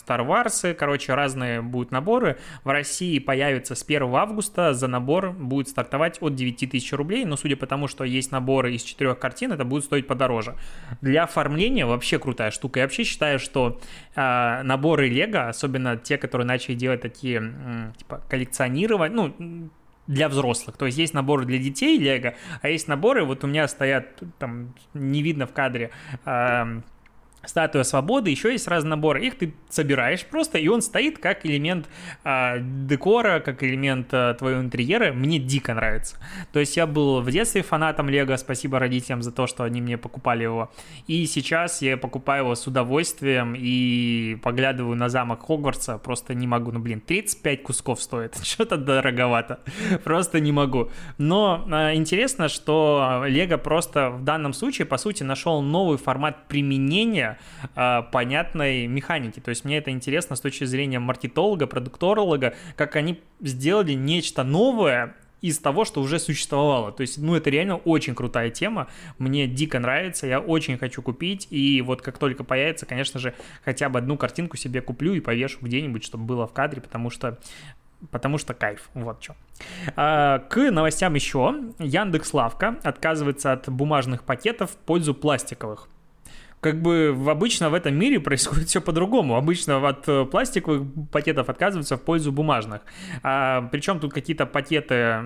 Star 0.00 0.26
Wars, 0.26 0.72
короче, 0.74 1.14
разные 1.14 1.60
будут 1.60 1.90
наборы. 1.90 2.38
В 2.64 2.70
России 2.70 3.18
появится 3.18 3.74
с 3.74 3.82
1 3.82 4.02
августа, 4.14 4.72
за 4.72 4.86
набор 4.86 5.32
будет 5.32 5.68
стартовать 5.68 6.22
от 6.22 6.34
9 6.34 6.70
тысяч 6.70 6.92
рублей, 6.92 7.24
но 7.24 7.36
судя 7.36 7.56
по 7.56 7.66
тому, 7.66 7.88
что 7.88 8.04
есть 8.04 8.30
наборы 8.32 8.74
из 8.74 8.82
четырех 8.82 9.18
картин, 9.18 9.52
это 9.52 9.64
будет 9.64 9.84
стоить 9.84 10.06
подороже. 10.06 10.56
Для 11.00 11.24
оформления 11.24 11.84
вообще 11.84 12.18
крутая 12.18 12.50
штука. 12.50 12.80
Я 12.80 12.86
вообще 12.86 13.04
считаю, 13.04 13.38
что 13.38 13.80
э, 14.14 14.62
наборы 14.62 15.08
Лего, 15.08 15.48
особенно 15.48 15.96
те, 15.96 16.16
которые 16.20 16.46
начали 16.46 16.74
делать 16.74 17.00
такие, 17.00 17.92
типа, 17.98 18.22
коллекционировать, 18.28 19.12
ну, 19.12 19.70
для 20.06 20.28
взрослых. 20.28 20.76
То 20.76 20.86
есть 20.86 20.98
есть 20.98 21.14
наборы 21.14 21.44
для 21.44 21.58
детей 21.58 21.96
Лего, 21.98 22.34
а 22.62 22.68
есть 22.68 22.88
наборы, 22.88 23.24
вот 23.24 23.44
у 23.44 23.46
меня 23.46 23.68
стоят, 23.68 24.20
там 24.38 24.74
не 24.92 25.22
видно 25.22 25.46
в 25.46 25.52
кадре, 25.52 25.90
э, 26.24 26.80
Статуя 27.42 27.84
свободы, 27.84 28.28
еще 28.30 28.52
есть 28.52 28.68
разные 28.68 28.90
наборы. 28.90 29.24
Их 29.24 29.38
ты 29.38 29.54
собираешь 29.70 30.26
просто, 30.26 30.58
и 30.58 30.68
он 30.68 30.82
стоит 30.82 31.18
как 31.18 31.46
элемент 31.46 31.88
э, 32.22 32.58
декора, 32.60 33.40
как 33.40 33.62
элемент 33.62 34.08
э, 34.12 34.34
твоего 34.38 34.60
интерьера. 34.60 35.14
Мне 35.14 35.38
дико 35.38 35.72
нравится. 35.72 36.16
То 36.52 36.60
есть 36.60 36.76
я 36.76 36.86
был 36.86 37.22
в 37.22 37.30
детстве 37.30 37.62
фанатом 37.62 38.10
Лего, 38.10 38.36
спасибо 38.36 38.78
родителям 38.78 39.22
за 39.22 39.32
то, 39.32 39.46
что 39.46 39.64
они 39.64 39.80
мне 39.80 39.96
покупали 39.96 40.42
его. 40.42 40.70
И 41.06 41.24
сейчас 41.24 41.80
я 41.80 41.96
покупаю 41.96 42.44
его 42.44 42.54
с 42.54 42.66
удовольствием 42.66 43.54
и 43.56 44.36
поглядываю 44.42 44.96
на 44.96 45.08
замок 45.08 45.46
Хогвартса, 45.46 45.96
просто 45.96 46.34
не 46.34 46.46
могу. 46.46 46.72
Ну, 46.72 46.80
блин, 46.80 47.00
35 47.00 47.62
кусков 47.62 48.02
стоит, 48.02 48.36
что-то 48.42 48.76
дороговато. 48.76 49.60
Просто 50.04 50.40
не 50.40 50.52
могу. 50.52 50.90
Но 51.16 51.66
э, 51.70 51.94
интересно, 51.94 52.48
что 52.50 53.24
Лего 53.26 53.56
просто 53.56 54.10
в 54.10 54.24
данном 54.24 54.52
случае, 54.52 54.84
по 54.84 54.98
сути, 54.98 55.22
нашел 55.22 55.62
новый 55.62 55.96
формат 55.96 56.46
применения 56.48 57.29
э, 57.74 58.02
понятной 58.12 58.86
механики. 58.86 59.40
То 59.40 59.50
есть 59.50 59.64
мне 59.64 59.78
это 59.78 59.90
интересно 59.90 60.36
с 60.36 60.40
точки 60.40 60.64
зрения 60.64 60.98
маркетолога, 60.98 61.66
продукторолога, 61.66 62.54
как 62.76 62.96
они 62.96 63.20
сделали 63.40 63.92
нечто 63.92 64.44
новое, 64.44 65.14
из 65.40 65.58
того, 65.58 65.84
что 65.84 66.00
уже 66.00 66.18
существовало. 66.18 66.92
То 66.92 67.02
есть, 67.02 67.18
ну, 67.18 67.34
это 67.34 67.50
реально 67.50 67.76
очень 67.76 68.14
крутая 68.14 68.50
тема. 68.50 68.88
Мне 69.18 69.46
дико 69.46 69.78
нравится, 69.78 70.26
я 70.26 70.40
очень 70.40 70.78
хочу 70.78 71.02
купить. 71.02 71.46
И 71.50 71.82
вот 71.82 72.02
как 72.02 72.18
только 72.18 72.44
появится, 72.44 72.86
конечно 72.86 73.18
же, 73.18 73.34
хотя 73.64 73.88
бы 73.88 73.98
одну 73.98 74.16
картинку 74.16 74.56
себе 74.56 74.82
куплю 74.82 75.14
и 75.14 75.20
повешу 75.20 75.58
где-нибудь, 75.62 76.04
чтобы 76.04 76.24
было 76.24 76.46
в 76.46 76.52
кадре, 76.52 76.80
потому 76.80 77.10
что 77.10 77.38
потому 78.10 78.38
что 78.38 78.54
кайф, 78.54 78.88
вот 78.94 79.22
что. 79.22 79.36
А, 79.94 80.38
к 80.38 80.70
новостям 80.70 81.14
еще. 81.14 81.54
Яндекс 81.78 82.32
Лавка 82.32 82.78
отказывается 82.82 83.52
от 83.52 83.68
бумажных 83.68 84.24
пакетов 84.24 84.70
в 84.70 84.76
пользу 84.76 85.14
пластиковых 85.14 85.88
как 86.60 86.82
бы 86.82 87.16
обычно 87.28 87.70
в 87.70 87.74
этом 87.74 87.94
мире 87.94 88.20
происходит 88.20 88.68
все 88.68 88.80
по-другому. 88.80 89.36
Обычно 89.36 89.86
от 89.88 90.06
э, 90.08 90.24
пластиковых 90.26 90.82
пакетов 91.10 91.48
отказываются 91.48 91.96
в 91.96 92.02
пользу 92.02 92.32
бумажных. 92.32 92.82
А, 93.22 93.62
причем 93.72 93.98
тут 93.98 94.12
какие-то 94.12 94.46
пакеты 94.46 95.20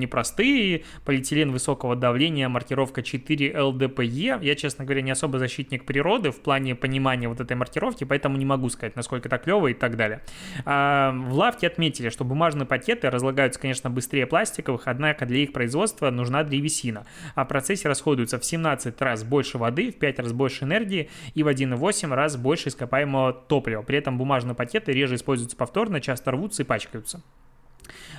непростые, 0.00 0.84
полиэтилен 1.04 1.52
высокого 1.52 1.94
давления, 1.94 2.48
маркировка 2.48 3.02
4 3.02 3.52
LDPE. 3.52 4.44
Я, 4.44 4.54
честно 4.56 4.84
говоря, 4.84 5.02
не 5.02 5.10
особо 5.10 5.38
защитник 5.38 5.84
природы 5.84 6.30
в 6.30 6.40
плане 6.40 6.74
понимания 6.74 7.28
вот 7.28 7.40
этой 7.40 7.56
маркировки, 7.56 8.04
поэтому 8.04 8.36
не 8.36 8.44
могу 8.44 8.68
сказать, 8.70 8.96
насколько 8.96 9.28
это 9.28 9.38
клево 9.38 9.68
и 9.68 9.74
так 9.74 9.96
далее. 9.96 10.22
А, 10.64 11.12
в 11.12 11.34
лавке 11.34 11.66
отметили, 11.66 12.08
что 12.08 12.24
бумажные 12.24 12.66
пакеты 12.66 13.10
разлагаются, 13.10 13.60
конечно, 13.60 13.90
быстрее 13.90 14.26
пластиковых, 14.26 14.82
однако 14.86 15.26
для 15.26 15.38
их 15.38 15.52
производства 15.52 16.10
нужна 16.10 16.42
древесина, 16.42 17.06
а 17.34 17.44
в 17.44 17.48
процессе 17.48 17.88
расходуется 17.88 18.38
в 18.38 18.44
17 18.44 19.00
раз 19.00 19.24
больше 19.24 19.58
воды, 19.58 19.92
в 19.92 19.98
5 19.98 20.18
раз 20.20 20.32
больше 20.32 20.64
энергии 20.64 21.10
и 21.34 21.42
в 21.42 21.48
1,8 21.48 22.14
раз 22.14 22.36
больше 22.36 22.68
ископаемого 22.68 23.32
топлива. 23.32 23.82
При 23.82 23.98
этом 23.98 24.18
бумажные 24.18 24.54
пакеты 24.54 24.92
реже 24.92 25.16
используются 25.16 25.56
повторно, 25.56 26.00
часто 26.00 26.30
рвутся 26.30 26.62
и 26.62 26.66
пачкаются. 26.66 27.22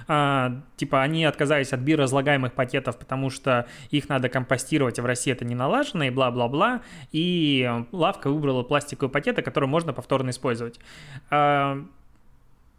А, 0.07 0.61
типа 0.77 1.01
они 1.01 1.25
отказались 1.25 1.73
от 1.73 1.79
биоразлагаемых 1.81 2.53
пакетов, 2.53 2.97
потому 2.97 3.29
что 3.29 3.67
их 3.89 4.09
надо 4.09 4.29
компостировать, 4.29 4.99
а 4.99 5.01
в 5.01 5.05
России 5.05 5.31
это 5.31 5.45
не 5.45 5.55
налажено, 5.55 6.03
и 6.05 6.09
бла-бла-бла. 6.09 6.81
И 7.11 7.69
лавка 7.91 8.29
выбрала 8.29 8.63
пластиковые 8.63 9.11
пакеты, 9.11 9.41
которые 9.41 9.69
можно 9.69 9.93
повторно 9.93 10.29
использовать. 10.31 10.79
А, 11.29 11.85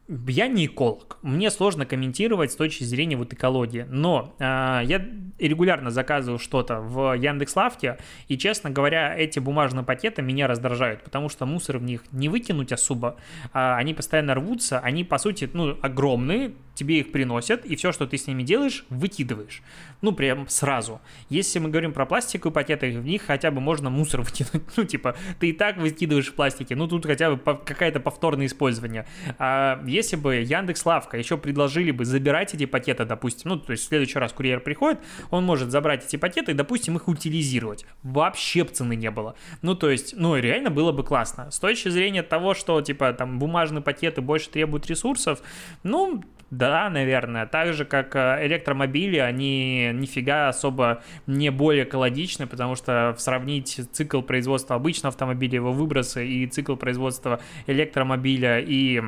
я 0.09 0.49
не 0.49 0.67
эколог, 0.67 1.19
мне 1.23 1.51
сложно 1.51 1.87
комментировать 1.87 2.53
с 2.53 2.57
точки 2.57 2.85
зрения 2.85 3.17
вот 3.17 3.33
экологии, 3.33 3.87
но 3.89 4.35
я 4.39 5.01
регулярно 5.39 5.91
заказываю 5.91 6.39
что-то 6.39 6.81
в 6.81 7.15
Яндекс.Лавке, 7.17 7.99
и, 8.29 8.37
честно 8.37 8.69
говоря, 8.69 9.17
эти 9.17 9.39
бумажные 9.39 9.85
пакеты 9.85 10.21
меня 10.21 10.49
раздражают, 10.49 11.03
потому 11.03 11.29
что 11.29 11.47
мусор 11.47 11.79
в 11.79 11.85
них 11.85 12.03
не 12.11 12.29
выкинуть 12.29 12.73
особо, 12.73 13.17
они 13.53 13.95
постоянно 13.95 14.35
рвутся, 14.35 14.81
они, 14.81 15.05
по 15.05 15.19
сути, 15.19 15.49
ну, 15.53 15.79
огромные, 15.81 16.53
тебе 16.75 17.01
их 17.01 17.13
приносят, 17.13 17.65
и 17.65 17.77
все, 17.77 17.93
что 17.93 18.07
ты 18.07 18.17
с 18.17 18.27
ними 18.27 18.43
делаешь, 18.43 18.85
выкидываешь. 18.89 19.63
Ну, 20.01 20.13
прям 20.13 20.49
сразу. 20.49 21.01
Если 21.29 21.59
мы 21.59 21.69
говорим 21.69 21.93
про 21.93 22.07
пластиковые 22.07 22.53
пакеты, 22.53 22.99
в 22.99 23.05
них 23.05 23.23
хотя 23.23 23.51
бы 23.51 23.61
можно 23.61 23.91
мусор 23.91 24.21
выкинуть. 24.23 24.63
Ну, 24.77 24.85
типа, 24.85 25.17
ты 25.39 25.51
и 25.51 25.53
так 25.53 25.77
выкидываешь 25.77 26.29
в 26.29 26.35
пластике, 26.35 26.75
ну, 26.75 26.89
тут 26.89 27.07
хотя 27.07 27.35
бы 27.35 27.39
какое-то 27.39 28.01
повторное 28.01 28.47
использование. 28.47 29.07
А 29.39 29.83
если 29.87 30.17
бы 30.17 30.37
Яндекс 30.37 30.85
Лавка 30.87 31.17
еще 31.19 31.37
предложили 31.37 31.91
бы 31.91 32.05
забирать 32.05 32.55
эти 32.55 32.67
пакеты, 32.67 33.05
допустим, 33.05 33.51
ну, 33.51 33.59
то 33.59 33.73
есть 33.73 33.85
в 33.85 33.89
следующий 33.89 34.19
раз 34.19 34.33
курьер 34.33 34.61
приходит, 34.61 35.01
он 35.31 35.45
может 35.45 35.71
забрать 35.71 36.05
эти 36.05 36.17
пакеты 36.17 36.53
и, 36.53 36.55
допустим, 36.55 36.97
их 36.97 37.09
утилизировать. 37.09 37.85
Вообще 38.03 38.65
цены 38.65 38.97
не 38.97 39.11
было. 39.11 39.35
Ну, 39.61 39.75
то 39.75 39.91
есть, 39.91 40.15
ну, 40.17 40.37
реально 40.37 40.71
было 40.71 40.93
бы 40.93 41.05
классно. 41.05 41.51
С 41.51 41.59
точки 41.59 41.89
зрения 41.89 42.23
того, 42.23 42.55
что, 42.55 42.81
типа, 42.81 43.13
там, 43.13 43.39
бумажные 43.39 43.83
пакеты 43.83 44.21
больше 44.21 44.51
требуют 44.51 44.87
ресурсов, 44.87 45.41
ну, 45.83 46.23
да, 46.53 46.91
наверное. 46.91 47.47
Так 47.47 47.73
же, 47.73 47.87
как 47.87 48.15
э, 48.15 48.47
электромобили, 48.47 49.17
они 49.17 49.91
нифига 49.95 50.49
особо 50.49 51.03
не 51.27 51.51
более 51.51 51.85
экологичны, 51.85 52.47
потому 52.47 52.77
что 52.77 53.15
сравнить 53.17 53.81
цикл 53.91 54.21
производства 54.21 54.77
обычного 54.77 55.13
автомобиля, 55.15 55.55
его 55.55 55.73
выбросы 55.73 56.27
и 56.27 56.47
цикл 56.47 56.77
производства 56.77 57.41
электромобиля 57.67 58.61
и 58.61 59.01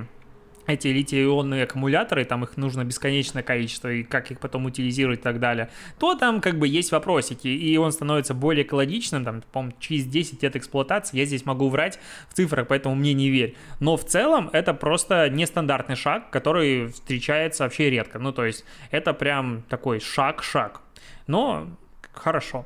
эти 0.67 0.89
литий-ионные 0.89 1.65
аккумуляторы, 1.65 2.25
там 2.25 2.45
их 2.45 2.57
нужно 2.57 2.85
бесконечное 2.85 3.43
количество, 3.43 3.93
и 3.93 4.03
как 4.03 4.31
их 4.31 4.41
потом 4.41 4.67
утилизировать 4.67 5.21
и 5.21 5.23
так 5.23 5.41
далее, 5.41 5.71
то 5.99 6.15
там 6.15 6.41
как 6.41 6.59
бы 6.59 6.69
есть 6.69 6.93
вопросики, 6.93 7.49
и 7.49 7.77
он 7.77 7.93
становится 7.93 8.35
более 8.35 8.65
экологичным, 8.65 9.25
там, 9.25 9.43
по-моему, 9.53 9.77
через 9.81 10.07
10 10.07 10.43
лет 10.43 10.57
эксплуатации, 10.57 11.19
я 11.19 11.25
здесь 11.25 11.45
могу 11.45 11.69
врать 11.69 11.99
в 12.29 12.35
цифрах, 12.35 12.69
поэтому 12.69 12.95
мне 12.95 13.13
не 13.13 13.31
верь. 13.31 13.57
Но 13.81 13.97
в 13.97 14.05
целом 14.05 14.51
это 14.53 14.75
просто 14.75 15.29
нестандартный 15.29 15.97
шаг, 15.97 16.31
который 16.31 16.89
встречается 16.89 17.65
вообще 17.65 17.91
редко, 17.91 18.19
ну 18.19 18.33
то 18.33 18.45
есть 18.45 18.65
это 18.91 19.13
прям 19.13 19.63
такой 19.69 20.01
шаг-шаг. 20.01 20.81
Но 21.27 21.69
Хорошо. 22.15 22.65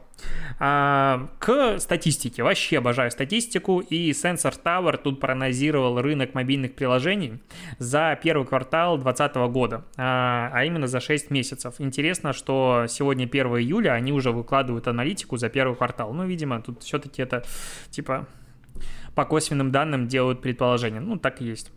А, 0.59 1.29
к 1.39 1.79
статистике. 1.79 2.43
Вообще 2.43 2.79
обожаю 2.79 3.11
статистику. 3.11 3.81
И 3.81 4.11
Sensor 4.11 4.55
Tower 4.63 4.97
тут 4.97 5.21
прогнозировал 5.21 6.01
рынок 6.01 6.35
мобильных 6.35 6.75
приложений 6.75 7.41
за 7.79 8.19
первый 8.23 8.47
квартал 8.47 8.97
2020 8.99 9.37
года, 9.53 9.85
а, 9.97 10.51
а 10.53 10.65
именно 10.65 10.87
за 10.87 11.01
6 11.01 11.31
месяцев. 11.31 11.75
Интересно, 11.79 12.33
что 12.33 12.87
сегодня 12.89 13.25
1 13.25 13.47
июля, 13.59 13.93
они 13.93 14.13
уже 14.13 14.33
выкладывают 14.33 14.87
аналитику 14.87 15.37
за 15.37 15.49
первый 15.49 15.77
квартал. 15.77 16.13
Ну, 16.13 16.27
видимо, 16.27 16.61
тут 16.61 16.83
все-таки 16.83 17.23
это 17.23 17.45
типа 17.91 18.27
по 19.15 19.25
косвенным 19.25 19.73
данным 19.73 20.07
делают 20.07 20.43
предположение. 20.43 21.01
Ну, 21.01 21.19
так 21.19 21.41
и 21.41 21.45
есть. 21.45 21.73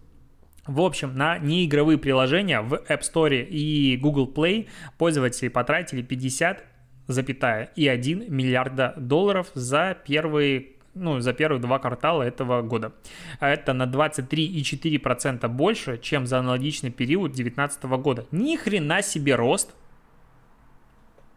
В 0.68 0.82
общем, 0.82 1.18
на 1.18 1.40
неигровые 1.40 1.98
приложения 1.98 2.62
в 2.62 2.76
App 2.76 3.02
Store 3.02 3.44
и 3.44 3.98
Google 3.98 4.32
Play 4.32 4.68
пользователи 5.00 5.48
потратили 5.48 6.04
50 6.04 6.64
запятая, 7.12 7.72
и 7.76 7.88
1 7.88 8.26
миллиарда 8.34 8.94
долларов 8.98 9.48
за 9.54 9.98
первые 10.06 10.68
ну, 10.94 11.22
за 11.22 11.32
первые 11.32 11.62
два 11.62 11.80
квартала 11.80 12.24
этого 12.24 12.62
года. 12.62 12.92
А 13.40 13.50
это 13.50 13.72
на 13.74 13.84
23,4% 13.84 15.48
больше, 15.48 15.98
чем 15.98 16.28
за 16.28 16.40
аналогичный 16.40 16.92
период 16.92 17.32
2019 17.32 17.84
года. 17.84 18.26
Ни 18.32 18.58
хрена 18.58 19.02
себе 19.02 19.36
рост 19.36 19.74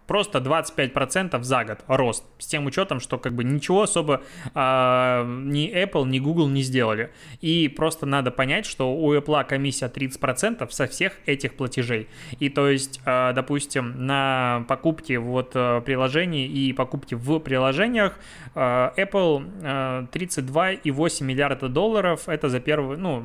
просто 0.07 0.39
25% 0.39 1.43
за 1.43 1.65
год 1.65 1.79
рост. 1.87 2.25
С 2.39 2.47
тем 2.47 2.67
учетом, 2.67 3.01
что 3.01 3.19
как 3.19 3.35
бы 3.35 3.45
ничего 3.45 3.83
особо 3.83 4.23
э, 4.55 5.25
ни 5.45 5.73
Apple, 5.73 6.07
ни 6.07 6.19
Google 6.19 6.49
не 6.49 6.63
сделали. 6.63 7.11
И 7.41 7.69
просто 7.69 8.07
надо 8.07 8.31
понять, 8.31 8.67
что 8.67 8.95
у 8.95 9.15
Apple 9.15 9.45
комиссия 9.45 9.87
30% 9.87 10.69
со 10.71 10.87
всех 10.87 11.13
этих 11.27 11.55
платежей. 11.55 12.09
И 12.39 12.49
то 12.49 12.69
есть, 12.69 13.01
э, 13.05 13.33
допустим, 13.35 14.07
на 14.07 14.65
покупки 14.69 15.15
вот 15.15 15.53
э, 15.55 15.81
приложений 15.85 16.47
и 16.47 16.73
покупки 16.73 17.15
в 17.15 17.39
приложениях 17.39 18.19
э, 18.55 18.61
Apple 18.61 19.51
э, 19.63 20.07
32,8 20.13 21.25
миллиарда 21.25 21.69
долларов 21.69 22.29
это 22.29 22.49
за 22.49 22.61
первый, 22.61 22.97
ну, 22.97 23.23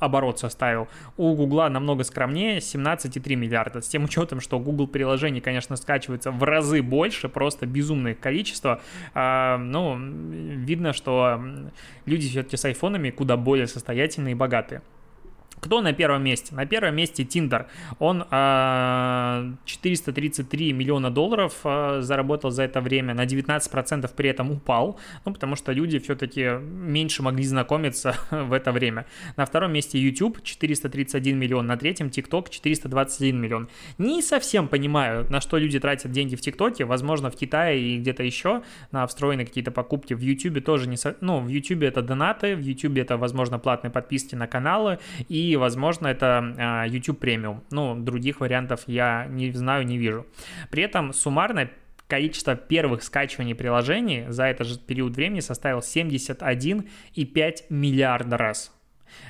оборот 0.00 0.38
составил. 0.38 0.88
У 1.16 1.34
Google 1.34 1.68
намного 1.68 2.04
скромнее 2.04 2.58
17,3 2.58 3.34
миллиарда. 3.36 3.80
С 3.80 3.88
тем 3.88 4.04
учетом, 4.04 4.40
что 4.40 4.58
Google 4.58 4.86
приложений, 4.86 5.40
конечно, 5.40 5.76
скачивает 5.76 6.21
становится 6.22 6.30
в 6.30 6.42
разы 6.44 6.82
больше, 6.82 7.28
просто 7.28 7.66
безумное 7.66 8.14
количество. 8.14 8.80
А, 9.14 9.58
ну, 9.58 9.96
видно, 9.98 10.92
что 10.92 11.42
люди 12.06 12.28
все-таки 12.28 12.56
с 12.56 12.64
айфонами 12.64 13.10
куда 13.10 13.36
более 13.36 13.66
состоятельные 13.66 14.32
и 14.32 14.34
богатые. 14.34 14.82
Кто 15.62 15.80
на 15.80 15.92
первом 15.92 16.24
месте? 16.24 16.56
На 16.56 16.66
первом 16.66 16.96
месте 16.96 17.22
Tinder. 17.22 17.66
Он 18.00 18.24
э, 18.28 19.52
433 19.64 20.72
миллиона 20.72 21.08
долларов 21.08 21.54
э, 21.62 22.00
заработал 22.00 22.50
за 22.50 22.64
это 22.64 22.80
время, 22.80 23.14
на 23.14 23.24
19% 23.24 24.10
при 24.16 24.28
этом 24.28 24.50
упал, 24.50 24.98
ну, 25.24 25.32
потому 25.32 25.54
что 25.54 25.70
люди 25.70 26.00
все-таки 26.00 26.58
меньше 26.60 27.22
могли 27.22 27.44
знакомиться 27.44 28.16
в 28.32 28.52
это 28.52 28.72
время. 28.72 29.06
На 29.36 29.46
втором 29.46 29.72
месте 29.72 30.00
YouTube 30.00 30.42
431 30.42 31.38
миллион, 31.38 31.66
на 31.68 31.76
третьем 31.76 32.08
TikTok 32.08 32.50
421 32.50 33.40
миллион. 33.40 33.68
Не 33.98 34.20
совсем 34.20 34.66
понимаю, 34.66 35.26
на 35.30 35.40
что 35.40 35.58
люди 35.58 35.78
тратят 35.78 36.10
деньги 36.10 36.34
в 36.34 36.40
ТикТоке, 36.40 36.86
возможно, 36.86 37.30
в 37.30 37.36
Китае 37.36 37.80
и 37.80 37.98
где-то 37.98 38.24
еще 38.24 38.62
на 38.90 39.06
встроенные 39.06 39.46
какие-то 39.46 39.70
покупки. 39.70 40.14
В 40.14 40.20
YouTube 40.20 40.64
тоже 40.64 40.88
не... 40.88 40.96
Со... 40.96 41.16
Ну, 41.20 41.38
в 41.38 41.46
YouTube 41.46 41.84
это 41.84 42.02
донаты, 42.02 42.56
в 42.56 42.60
YouTube 42.60 42.98
это, 42.98 43.16
возможно, 43.16 43.60
платные 43.60 43.92
подписки 43.92 44.34
на 44.34 44.48
каналы 44.48 44.98
и 45.28 45.51
возможно, 45.56 46.08
это 46.08 46.54
а, 46.58 46.86
YouTube 46.86 47.18
премиум. 47.18 47.62
Ну, 47.70 47.94
других 47.94 48.40
вариантов 48.40 48.82
я 48.86 49.26
не 49.28 49.52
знаю, 49.52 49.84
не 49.84 49.98
вижу. 49.98 50.26
При 50.70 50.82
этом 50.82 51.12
суммарно 51.12 51.70
количество 52.08 52.54
первых 52.54 53.02
скачиваний 53.02 53.54
приложений 53.54 54.26
за 54.28 54.44
этот 54.44 54.66
же 54.66 54.78
период 54.78 55.16
времени 55.16 55.40
составил 55.40 55.78
71,5 55.78 57.54
миллиарда 57.70 58.36
раз. 58.36 58.72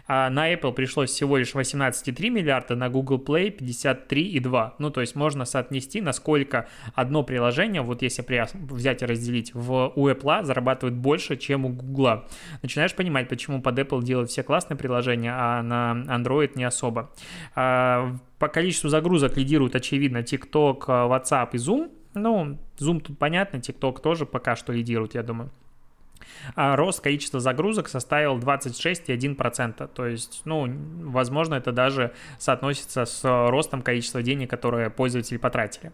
А 0.06 0.30
на 0.30 0.52
Apple 0.52 0.72
пришлось 0.72 1.10
всего 1.10 1.36
лишь 1.36 1.54
18,3 1.54 2.30
миллиарда, 2.30 2.76
на 2.76 2.88
Google 2.88 3.18
Play 3.18 3.56
53,2. 3.56 4.72
Ну, 4.78 4.90
то 4.90 5.00
есть 5.00 5.14
можно 5.14 5.44
соотнести, 5.44 6.00
насколько 6.00 6.68
одно 6.94 7.22
приложение, 7.22 7.82
вот 7.82 8.02
если 8.02 8.24
взять 8.54 9.02
и 9.02 9.06
разделить, 9.06 9.54
в, 9.54 9.92
у 9.94 10.08
Apple 10.08 10.44
зарабатывает 10.44 10.96
больше, 10.96 11.36
чем 11.36 11.64
у 11.64 11.68
Google. 11.68 12.24
Начинаешь 12.62 12.94
понимать, 12.94 13.28
почему 13.28 13.62
под 13.62 13.78
Apple 13.78 14.02
делают 14.02 14.30
все 14.30 14.42
классные 14.42 14.76
приложения, 14.76 15.32
а 15.34 15.62
на 15.62 16.04
Android 16.08 16.52
не 16.56 16.64
особо. 16.64 17.10
А, 17.54 18.16
по 18.38 18.48
количеству 18.48 18.88
загрузок 18.88 19.36
лидируют, 19.36 19.76
очевидно, 19.76 20.18
TikTok, 20.18 20.86
WhatsApp 20.86 21.50
и 21.52 21.56
Zoom. 21.56 21.90
Ну, 22.14 22.58
Zoom 22.78 23.00
тут 23.00 23.18
понятно, 23.18 23.58
TikTok 23.58 24.00
тоже 24.02 24.26
пока 24.26 24.56
что 24.56 24.72
лидирует, 24.72 25.14
я 25.14 25.22
думаю 25.22 25.50
а 26.54 26.76
рост 26.76 27.00
количества 27.00 27.40
загрузок 27.40 27.88
составил 27.88 28.38
26,1%. 28.38 29.88
То 29.88 30.06
есть, 30.06 30.42
ну, 30.44 30.70
возможно, 31.10 31.54
это 31.54 31.72
даже 31.72 32.12
соотносится 32.38 33.04
с 33.04 33.24
ростом 33.24 33.82
количества 33.82 34.22
денег, 34.22 34.48
которые 34.50 34.90
пользователи 34.90 35.38
потратили. 35.38 35.90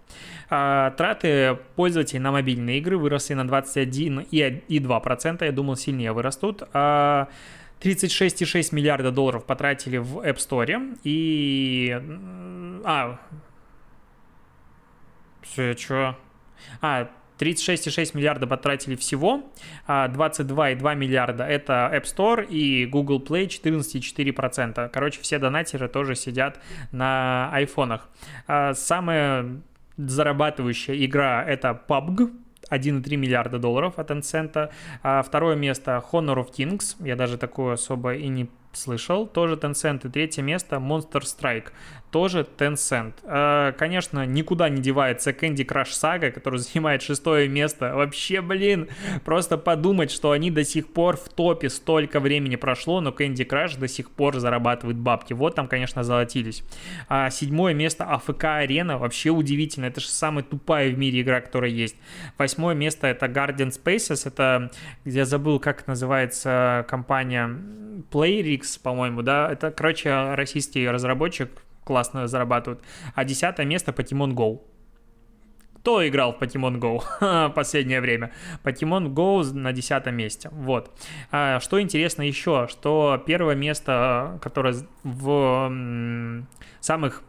А, 0.51 0.91
траты 0.93 1.59
пользователей 1.77 2.21
на 2.21 2.33
мобильные 2.33 2.79
игры 2.79 2.99
выросли 2.99 3.35
на 3.35 3.43
21,2%, 3.43 5.45
я 5.45 5.53
думал, 5.53 5.77
сильнее 5.77 6.13
вырастут. 6.13 6.63
А 6.73 7.29
36,6 7.81 8.75
миллиарда 8.75 9.13
долларов 9.13 9.45
потратили 9.45 9.99
в 9.99 10.19
App 10.19 10.37
Store 10.37 10.99
и... 11.05 11.97
А, 12.85 13.21
все, 15.43 15.77
что? 15.77 16.17
А, 16.81 17.09
36,6 17.39 18.17
миллиарда 18.17 18.47
потратили 18.47 18.97
всего, 18.97 19.45
22,2 19.87 20.91
а 20.91 20.95
миллиарда 20.95 21.45
это 21.45 21.91
App 21.93 22.05
Store 22.05 22.47
и 22.47 22.87
Google 22.87 23.21
Play 23.21 23.47
14,4%. 23.47 24.89
Короче, 24.91 25.21
все 25.21 25.39
донатеры 25.39 25.89
тоже 25.89 26.15
сидят 26.15 26.61
на 26.93 27.51
айфонах. 27.53 28.09
А 28.47 28.75
самая 28.75 29.61
зарабатывающая 29.97 31.05
игра 31.05 31.45
это 31.45 31.81
PUBG, 31.89 32.33
1,3 32.71 33.17
миллиарда 33.17 33.59
долларов 33.59 33.99
от 33.99 34.11
Tencent. 34.11 34.71
А 35.03 35.23
второе 35.23 35.57
место 35.57 36.03
Honor 36.13 36.37
of 36.37 36.53
Kings. 36.53 36.97
Я 37.05 37.17
даже 37.17 37.39
такое 37.39 37.75
особо 37.75 38.15
и 38.15 38.29
не 38.29 38.49
слышал, 38.73 39.27
тоже 39.27 39.55
Tencent. 39.55 40.07
И 40.07 40.11
третье 40.11 40.43
место 40.43 40.77
Monster 40.77 41.23
Strike 41.23 41.69
тоже 42.11 42.47
Tencent. 42.57 43.15
Э, 43.25 43.73
конечно, 43.77 44.25
никуда 44.25 44.69
не 44.69 44.81
девается 44.81 45.31
Candy 45.31 45.67
Crush 45.67 45.91
Saga, 45.91 46.31
который 46.31 46.59
занимает 46.59 47.03
шестое 47.03 47.49
место. 47.49 47.95
Вообще, 47.95 48.41
блин, 48.41 48.89
просто 49.25 49.59
подумать, 49.59 50.11
что 50.11 50.31
они 50.31 50.51
до 50.51 50.65
сих 50.65 50.89
пор 50.89 51.17
в 51.17 51.29
топе, 51.29 51.69
столько 51.69 52.21
времени 52.21 52.57
прошло, 52.57 53.01
но 53.01 53.11
Candy 53.11 53.47
Crush 53.47 53.79
до 53.79 53.89
сих 53.89 54.11
пор 54.11 54.39
зарабатывает 54.39 54.97
бабки. 54.97 55.33
Вот 55.33 55.55
там, 55.55 55.69
конечно, 55.69 56.03
золотились. 56.03 56.63
А 57.09 57.31
седьмое 57.31 57.75
место 57.75 58.05
AFK 58.05 58.67
Arena, 58.67 58.99
вообще 58.99 59.31
удивительно, 59.31 59.87
это 59.87 60.01
же 60.01 60.09
самая 60.09 60.45
тупая 60.45 60.91
в 60.91 60.99
мире 60.99 61.21
игра, 61.21 61.41
которая 61.41 61.71
есть. 61.71 61.97
Восьмое 62.39 62.75
место 62.75 63.07
это 63.07 63.27
Guardian 63.27 63.71
Spaces, 63.71 64.27
это, 64.27 64.71
я 65.05 65.25
забыл, 65.25 65.59
как 65.61 65.87
называется 65.87 66.87
компания, 66.89 67.51
Playrix, 68.59 68.81
по-моему, 68.83 69.23
да, 69.23 69.51
это, 69.51 69.71
короче, 69.71 70.35
российский 70.35 70.89
разработчик, 70.89 71.51
классно 71.85 72.27
зарабатывают. 72.27 72.83
А 73.15 73.25
десятое 73.25 73.67
место 73.67 73.93
Pokemon 73.93 74.35
Go. 74.35 74.61
Кто 75.81 76.07
играл 76.07 76.35
в 76.35 76.43
Pokemon 76.43 76.79
Go 76.79 77.03
в 77.21 77.53
последнее 77.55 78.01
время? 78.01 78.33
Pokemon 78.63 79.15
Go 79.15 79.43
на 79.53 79.73
десятом 79.73 80.17
месте. 80.17 80.51
Вот. 80.53 80.91
А, 81.31 81.61
что 81.61 81.81
интересно 81.81 82.23
еще, 82.23 82.67
что 82.69 83.23
первое 83.27 83.55
место, 83.55 84.39
которое 84.43 84.75
в 85.03 85.73
самых 86.81 87.23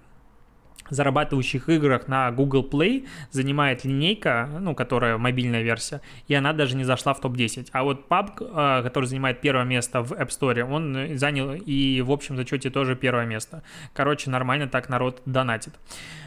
зарабатывающих 0.89 1.69
играх 1.69 2.07
на 2.07 2.31
Google 2.31 2.67
Play 2.69 3.07
занимает 3.31 3.83
линейка, 3.85 4.49
ну, 4.59 4.75
которая 4.75 5.17
мобильная 5.17 5.61
версия, 5.61 6.01
и 6.27 6.33
она 6.33 6.53
даже 6.53 6.75
не 6.75 6.83
зашла 6.83 7.13
в 7.13 7.21
топ-10. 7.21 7.69
А 7.71 7.83
вот 7.83 8.07
PUBG, 8.09 8.51
а, 8.53 8.83
который 8.83 9.05
занимает 9.05 9.41
первое 9.41 9.65
место 9.65 10.01
в 10.01 10.13
App 10.13 10.29
Store, 10.29 10.61
он 10.63 11.17
занял 11.17 11.53
и 11.53 12.01
в 12.01 12.11
общем 12.11 12.35
зачете 12.35 12.69
тоже 12.69 12.95
первое 12.95 13.25
место. 13.25 13.63
Короче, 13.93 14.29
нормально 14.29 14.67
так 14.67 14.89
народ 14.89 15.21
донатит. 15.25 15.73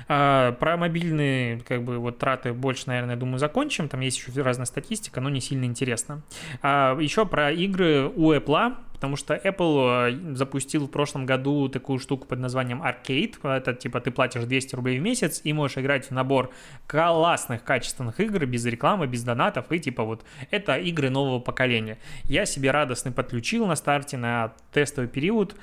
А, 0.09 0.53
про 0.53 0.77
мобильные, 0.77 1.61
как 1.61 1.83
бы, 1.85 1.99
вот 1.99 2.19
траты 2.19 2.53
больше, 2.53 2.85
наверное, 2.87 3.17
думаю, 3.17 3.39
закончим. 3.39 3.89
Там 3.89 4.01
есть 4.01 4.19
еще 4.19 4.43
разная 4.43 4.67
статистика, 4.67 5.21
но 5.21 5.31
не 5.31 5.41
сильно 5.41 5.65
интересно. 5.65 6.23
А, 6.63 6.99
еще 6.99 7.27
про 7.27 7.51
игры 7.51 8.11
у 8.15 8.33
Apple, 8.33 8.75
потому 9.03 9.17
что 9.17 9.35
Apple 9.35 10.13
э, 10.13 10.35
запустил 10.37 10.87
в 10.87 10.89
прошлом 10.89 11.27
году 11.27 11.69
такую 11.69 11.99
штуку 11.99 12.25
под 12.29 12.39
названием 12.39 12.81
Arcade. 12.85 13.35
Это 13.43 13.75
типа 13.75 14.01
ты 14.01 14.13
платишь 14.13 14.45
200 14.45 14.77
рублей 14.77 15.01
в 15.01 15.03
месяц 15.03 15.41
и 15.43 15.53
можешь 15.53 15.77
играть 15.79 16.07
в 16.07 16.13
набор 16.13 16.53
классных, 16.87 17.65
качественных 17.65 18.21
игр 18.21 18.47
без 18.47 18.65
рекламы, 18.65 19.09
без 19.09 19.25
донатов. 19.25 19.73
И 19.73 19.81
типа 19.81 20.05
вот 20.05 20.25
это 20.53 20.77
игры 20.77 21.11
нового 21.11 21.41
поколения. 21.41 21.99
Я 22.23 22.47
себе 22.47 22.71
радостно 22.71 23.11
подключил 23.11 23.67
на 23.67 23.75
старте 23.75 24.17
на 24.17 24.53
тестовый 24.71 25.09
период 25.09 25.57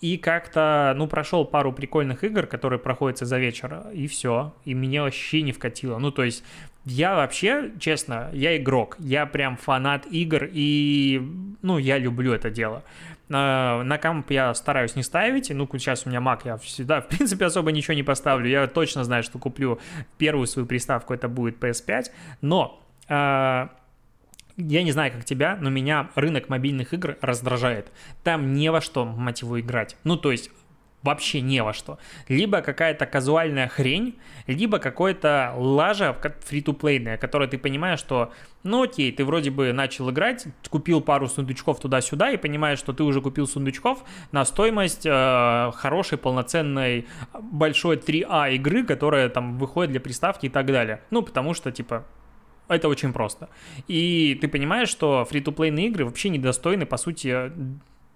И 0.00 0.18
как-то, 0.18 0.92
ну, 0.96 1.06
прошел 1.06 1.44
пару 1.46 1.72
прикольных 1.72 2.22
игр, 2.22 2.46
которые 2.46 2.78
проходятся 2.78 3.24
за 3.24 3.38
вечер, 3.38 3.82
и 3.94 4.06
все. 4.06 4.52
И 4.64 4.74
меня 4.74 5.02
вообще 5.02 5.40
не 5.42 5.52
вкатило. 5.52 5.98
Ну, 5.98 6.10
то 6.10 6.22
есть, 6.22 6.44
я 6.84 7.16
вообще, 7.16 7.72
честно, 7.80 8.30
я 8.32 8.56
игрок. 8.56 8.96
Я 8.98 9.26
прям 9.26 9.56
фанат 9.56 10.06
игр, 10.06 10.48
и, 10.52 11.20
ну, 11.62 11.78
я 11.78 11.98
люблю 11.98 12.32
это 12.32 12.50
дело. 12.50 12.82
На, 13.28 13.82
на 13.82 13.98
комп 13.98 14.30
я 14.30 14.54
стараюсь 14.54 14.94
не 14.94 15.02
ставить. 15.02 15.50
Ну, 15.50 15.66
сейчас 15.72 16.06
у 16.06 16.10
меня 16.10 16.20
Mac, 16.20 16.42
я 16.44 16.58
всегда, 16.58 17.00
в 17.02 17.08
принципе, 17.08 17.46
особо 17.46 17.72
ничего 17.72 17.94
не 17.94 18.02
поставлю. 18.02 18.48
Я 18.48 18.66
точно 18.66 19.02
знаю, 19.02 19.22
что 19.22 19.38
куплю 19.38 19.80
первую 20.18 20.46
свою 20.46 20.66
приставку, 20.66 21.14
это 21.14 21.28
будет 21.28 21.58
PS5. 21.58 22.10
Но 22.42 22.80
э, 23.08 23.68
я 24.56 24.82
не 24.82 24.92
знаю, 24.92 25.12
как 25.12 25.24
тебя, 25.24 25.56
но 25.60 25.70
меня 25.70 26.10
рынок 26.14 26.48
мобильных 26.48 26.94
игр 26.94 27.16
раздражает. 27.20 27.92
Там 28.24 28.52
не 28.54 28.70
во 28.70 28.80
что, 28.80 29.04
мать 29.04 29.42
его, 29.42 29.60
играть. 29.60 29.96
Ну, 30.04 30.16
то 30.16 30.32
есть 30.32 30.50
вообще 31.02 31.40
не 31.40 31.62
во 31.62 31.72
что. 31.72 31.98
Либо 32.28 32.60
какая-то 32.62 33.06
казуальная 33.06 33.68
хрень, 33.68 34.18
либо 34.46 34.78
какое-то 34.78 35.54
лажа 35.56 36.16
фри-то-плейная, 36.44 37.16
которая 37.16 37.48
ты 37.48 37.58
понимаешь, 37.58 38.00
что, 38.00 38.32
ну 38.64 38.82
окей, 38.82 39.12
ты 39.12 39.24
вроде 39.24 39.50
бы 39.50 39.72
начал 39.72 40.10
играть, 40.10 40.46
купил 40.68 41.00
пару 41.00 41.28
сундучков 41.28 41.78
туда-сюда 41.78 42.32
и 42.32 42.36
понимаешь, 42.36 42.78
что 42.78 42.92
ты 42.92 43.04
уже 43.04 43.20
купил 43.20 43.46
сундучков 43.46 44.02
на 44.32 44.44
стоимость 44.44 45.06
э, 45.06 45.70
хорошей, 45.74 46.18
полноценной, 46.18 47.06
большой 47.40 47.96
3А 47.96 48.52
игры, 48.54 48.84
которая 48.84 49.28
там 49.28 49.58
выходит 49.58 49.92
для 49.92 50.00
приставки 50.00 50.46
и 50.46 50.50
так 50.50 50.66
далее. 50.66 51.02
Ну, 51.10 51.22
потому 51.22 51.54
что, 51.54 51.70
типа, 51.70 52.04
это 52.68 52.88
очень 52.88 53.12
просто. 53.12 53.48
И 53.88 54.36
ты 54.40 54.48
понимаешь, 54.48 54.88
что 54.88 55.24
фри-то-плейные 55.24 55.86
игры 55.88 56.04
вообще 56.04 56.28
недостойны, 56.28 56.86
по 56.86 56.96
сути, 56.96 57.52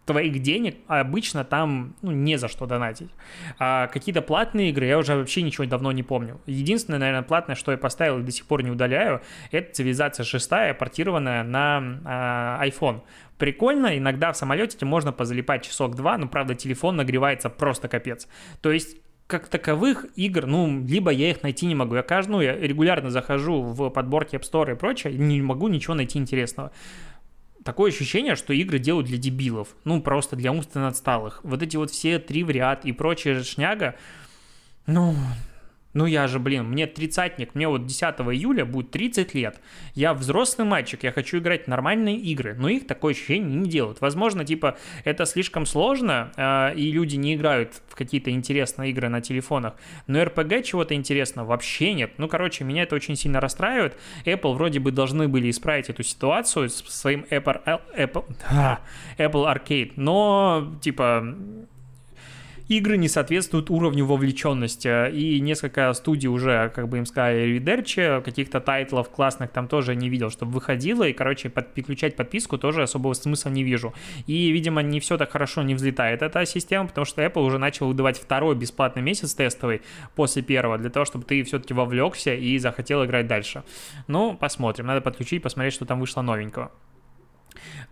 твоих 0.07 0.41
денег, 0.41 0.79
а 0.89 1.01
обычно 1.01 1.45
там 1.45 1.95
ну, 2.03 2.11
не 2.11 2.37
за 2.37 2.49
что 2.49 2.67
донатить. 2.67 3.11
А 3.59 3.87
какие-то 3.87 4.23
платные 4.23 4.71
игры 4.71 4.87
я 4.87 4.99
уже 4.99 5.15
вообще 5.15 5.43
ничего 5.43 5.67
давно 5.67 5.93
не 5.93 6.03
помню. 6.03 6.41
Единственное, 6.47 6.99
наверное, 6.99 7.23
платное, 7.23 7.55
что 7.55 7.71
я 7.71 7.79
поставил 7.79 8.19
и 8.19 8.23
до 8.23 8.33
сих 8.33 8.47
пор 8.47 8.63
не 8.63 8.71
удаляю, 8.71 9.23
это 9.53 9.73
цивилизация 9.73 10.25
6, 10.25 10.51
портированная 10.79 11.45
на 11.45 12.01
а, 12.05 12.67
iPhone. 12.67 13.03
Прикольно, 13.39 13.97
иногда 13.97 14.33
в 14.33 14.37
самолете 14.37 14.85
можно 14.85 15.13
позалипать 15.13 15.65
часок-два, 15.65 16.19
но, 16.19 16.29
правда, 16.29 16.55
телефон 16.55 16.97
нагревается 16.97 17.49
просто 17.49 17.89
капец. 17.89 18.27
То 18.61 18.73
есть 18.73 18.97
как 19.31 19.49
таковых 19.49 20.07
игр, 20.17 20.47
ну, 20.47 20.85
либо 20.87 21.11
я 21.11 21.31
их 21.31 21.43
найти 21.43 21.67
не 21.67 21.75
могу. 21.75 21.95
Я 21.95 22.03
каждую, 22.03 22.37
ну, 22.37 22.43
я 22.43 22.57
регулярно 22.57 23.11
захожу 23.11 23.63
в 23.63 23.89
подборки 23.91 24.37
App 24.37 24.43
Store 24.43 24.73
и 24.73 24.77
прочее, 24.77 25.15
не 25.15 25.41
могу 25.41 25.69
ничего 25.69 25.95
найти 25.95 26.19
интересного 26.19 26.73
такое 27.65 27.91
ощущение, 27.91 28.37
что 28.37 28.53
игры 28.53 28.79
делают 28.79 29.07
для 29.07 29.19
дебилов, 29.19 29.77
ну, 29.85 30.01
просто 30.01 30.37
для 30.37 30.53
умственно 30.53 30.89
отсталых. 30.89 31.41
Вот 31.43 31.63
эти 31.63 31.77
вот 31.77 31.91
все 31.91 32.19
три 32.19 32.43
в 32.43 32.51
ряд 32.51 32.85
и 32.85 32.93
прочая 32.93 33.43
шняга, 33.43 33.97
ну, 34.87 35.15
ну 35.93 36.07
я 36.07 36.29
же, 36.29 36.39
блин, 36.39 36.65
мне 36.67 36.87
тридцатник, 36.87 37.55
мне 37.55 37.67
вот 37.67 37.87
10 37.87 38.03
июля 38.03 38.65
будет 38.65 38.91
30 38.91 39.35
лет. 39.35 39.61
Я 39.95 40.15
взрослый 40.15 40.67
мальчик, 40.67 41.03
я 41.03 41.13
хочу 41.13 41.39
играть 41.39 41.65
в 41.65 41.67
нормальные 41.69 42.17
игры, 42.17 42.55
но 42.55 42.69
их 42.69 42.87
такое 42.87 43.13
ощущение 43.13 43.57
не 43.57 43.69
делают. 43.69 44.01
Возможно, 44.01 44.45
типа, 44.45 44.79
это 45.05 45.27
слишком 45.27 45.67
сложно, 45.67 46.33
э, 46.37 46.75
и 46.77 46.93
люди 46.93 47.17
не 47.17 47.35
играют 47.35 47.83
в 47.89 47.97
какие-то 47.97 48.31
интересные 48.31 48.91
игры 48.91 49.09
на 49.09 49.21
телефонах, 49.21 49.75
но 50.07 50.21
RPG 50.23 50.63
чего-то 50.63 50.95
интересного 50.95 51.49
вообще 51.49 51.93
нет. 51.93 52.13
Ну, 52.19 52.29
короче, 52.29 52.63
меня 52.65 52.85
это 52.85 52.95
очень 52.95 53.17
сильно 53.17 53.41
расстраивает. 53.41 53.97
Apple 54.25 54.55
вроде 54.55 54.79
бы 54.79 54.93
должны 54.93 55.27
были 55.27 55.51
исправить 55.51 55.91
эту 55.91 56.05
ситуацию 56.05 56.69
с 56.69 56.83
своим 56.89 57.27
Apple, 57.31 57.81
Apple, 57.97 58.25
Apple 59.19 59.55
Arcade, 59.55 59.93
но, 59.97 60.73
типа, 60.81 61.37
игры 62.71 62.97
не 62.97 63.09
соответствуют 63.09 63.69
уровню 63.69 64.07
вовлеченности, 64.07 65.11
и 65.11 65.41
несколько 65.41 65.93
студий 65.93 66.29
уже, 66.29 66.71
как 66.75 66.89
бы 66.89 66.99
им 66.99 67.07
сказали, 67.07 67.41
редерчи, 67.41 68.23
каких-то 68.25 68.61
тайтлов 68.61 69.11
классных 69.11 69.51
там 69.51 69.67
тоже 69.67 69.97
не 69.97 70.09
видел, 70.09 70.31
чтобы 70.31 70.53
выходило, 70.53 71.03
и, 71.03 71.13
короче, 71.13 71.51
под, 71.51 71.75
переключать 71.75 72.15
подписку 72.15 72.59
тоже 72.59 72.83
особого 72.83 73.15
смысла 73.15 73.51
не 73.51 73.65
вижу. 73.65 73.93
И, 74.27 74.51
видимо, 74.51 74.83
не 74.83 75.01
все 75.01 75.19
так 75.19 75.33
хорошо 75.33 75.63
не 75.63 75.75
взлетает 75.75 76.23
эта 76.23 76.47
система, 76.47 76.87
потому 76.87 77.05
что 77.05 77.23
Apple 77.23 77.45
уже 77.45 77.59
начал 77.59 77.89
выдавать 77.89 78.19
второй 78.19 78.55
бесплатный 78.55 79.03
месяц 79.03 79.35
тестовый 79.35 79.83
после 80.15 80.43
первого, 80.43 80.79
для 80.79 80.91
того, 80.91 81.05
чтобы 81.05 81.25
ты 81.25 81.43
все-таки 81.43 81.75
вовлекся 81.75 82.35
и 82.35 82.57
захотел 82.59 83.05
играть 83.05 83.27
дальше. 83.27 83.65
Ну, 84.07 84.37
посмотрим, 84.37 84.87
надо 84.87 85.01
подключить, 85.01 85.43
посмотреть, 85.43 85.75
что 85.75 85.87
там 85.87 85.99
вышло 85.99 86.23
новенького. 86.23 86.71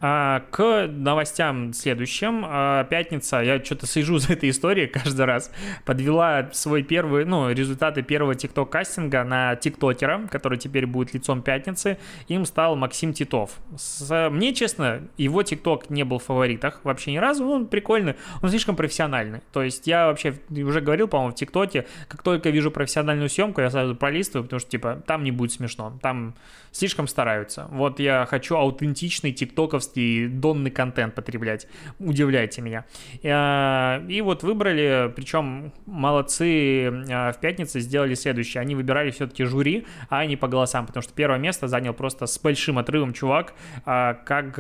А, 0.01 0.45
к 0.51 0.87
новостям 0.89 1.73
следующим. 1.73 2.45
А, 2.47 2.85
пятница, 2.85 3.41
я 3.41 3.63
что-то 3.63 3.87
сижу 3.87 4.19
за 4.19 4.35
этой 4.35 4.51
историей 4.51 4.87
каждый 4.87 5.25
раз, 5.27 5.51
подвела 5.85 6.51
свой 6.53 6.83
первый, 6.83 7.25
ну, 7.25 7.51
результаты 7.51 8.03
первого 8.03 8.35
тикток-кастинга 8.35 9.25
на 9.25 9.57
тиктокера, 9.57 10.29
который 10.31 10.59
теперь 10.59 10.87
будет 10.87 11.15
лицом 11.15 11.43
пятницы. 11.43 11.99
Им 12.29 12.45
стал 12.45 12.77
Максим 12.77 13.13
Титов. 13.13 13.59
С, 13.77 14.31
мне, 14.31 14.55
честно, 14.55 15.03
его 15.17 15.43
тикток 15.43 15.91
не 15.91 16.05
был 16.05 16.19
в 16.19 16.25
фаворитах 16.25 16.81
вообще 16.85 17.13
ни 17.13 17.19
разу. 17.19 17.47
Он 17.47 17.67
прикольный, 17.67 18.15
он 18.43 18.51
слишком 18.51 18.77
профессиональный. 18.77 19.41
То 19.53 19.63
есть 19.63 19.87
я 19.87 20.07
вообще 20.07 20.35
уже 20.51 20.81
говорил, 20.81 21.09
по-моему, 21.09 21.33
в 21.33 21.35
тиктоке, 21.35 21.87
как 22.09 22.23
только 22.23 22.51
вижу 22.51 22.71
профессиональную 22.71 23.29
съемку, 23.29 23.61
я 23.61 23.71
сразу 23.71 23.97
пролистываю, 23.97 24.45
потому 24.45 24.61
что, 24.61 24.71
типа, 24.71 25.03
там 25.07 25.25
не 25.25 25.33
будет 25.33 25.53
смешно. 25.53 25.99
Там 26.03 26.35
слишком 26.71 27.09
стараются. 27.09 27.67
Вот 27.71 27.99
я 27.99 28.27
хочу 28.27 28.57
аутентичный 28.57 29.33
тиктоковский 29.49 30.29
донный 30.29 30.71
контент 30.71 31.15
потреблять. 31.15 31.67
Удивляйте 31.99 32.63
меня. 32.63 32.85
Э, 33.23 34.05
и 34.09 34.21
вот 34.21 34.43
выбрали, 34.43 35.13
причем 35.15 35.73
молодцы 35.87 36.85
э, 36.85 37.33
в 37.33 37.37
пятницу 37.41 37.81
сделали 37.81 38.15
следующее. 38.15 38.61
Они 38.61 38.75
выбирали 38.75 39.11
все-таки 39.11 39.45
жюри, 39.45 39.87
а 40.09 40.25
не 40.27 40.37
по 40.37 40.49
голосам, 40.49 40.87
потому 40.87 41.03
что 41.03 41.13
первое 41.13 41.39
место 41.39 41.69
занял 41.69 41.95
просто 41.95 42.27
с 42.27 42.39
большим 42.39 42.79
отрывом 42.79 43.13
чувак, 43.13 43.55
э, 43.87 44.15
как 44.25 44.59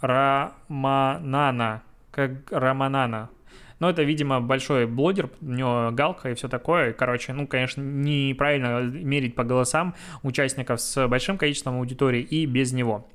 Раманана. 0.00 1.82
Как 2.10 2.50
Раманана. 2.50 3.30
Но 3.78 3.90
это, 3.90 4.02
видимо, 4.02 4.40
большой 4.40 4.86
блогер, 4.86 5.30
у 5.40 5.52
него 5.52 5.90
галка 5.92 6.30
и 6.30 6.34
все 6.34 6.48
такое. 6.48 6.92
Короче, 6.92 7.32
ну, 7.32 7.46
конечно, 7.46 7.82
неправильно 7.82 8.80
мерить 8.80 9.34
по 9.34 9.44
голосам 9.44 9.94
участников 10.22 10.80
с 10.80 11.06
большим 11.08 11.38
количеством 11.38 11.76
аудитории 11.78 12.22
и 12.22 12.46
без 12.46 12.72
него. 12.72 13.08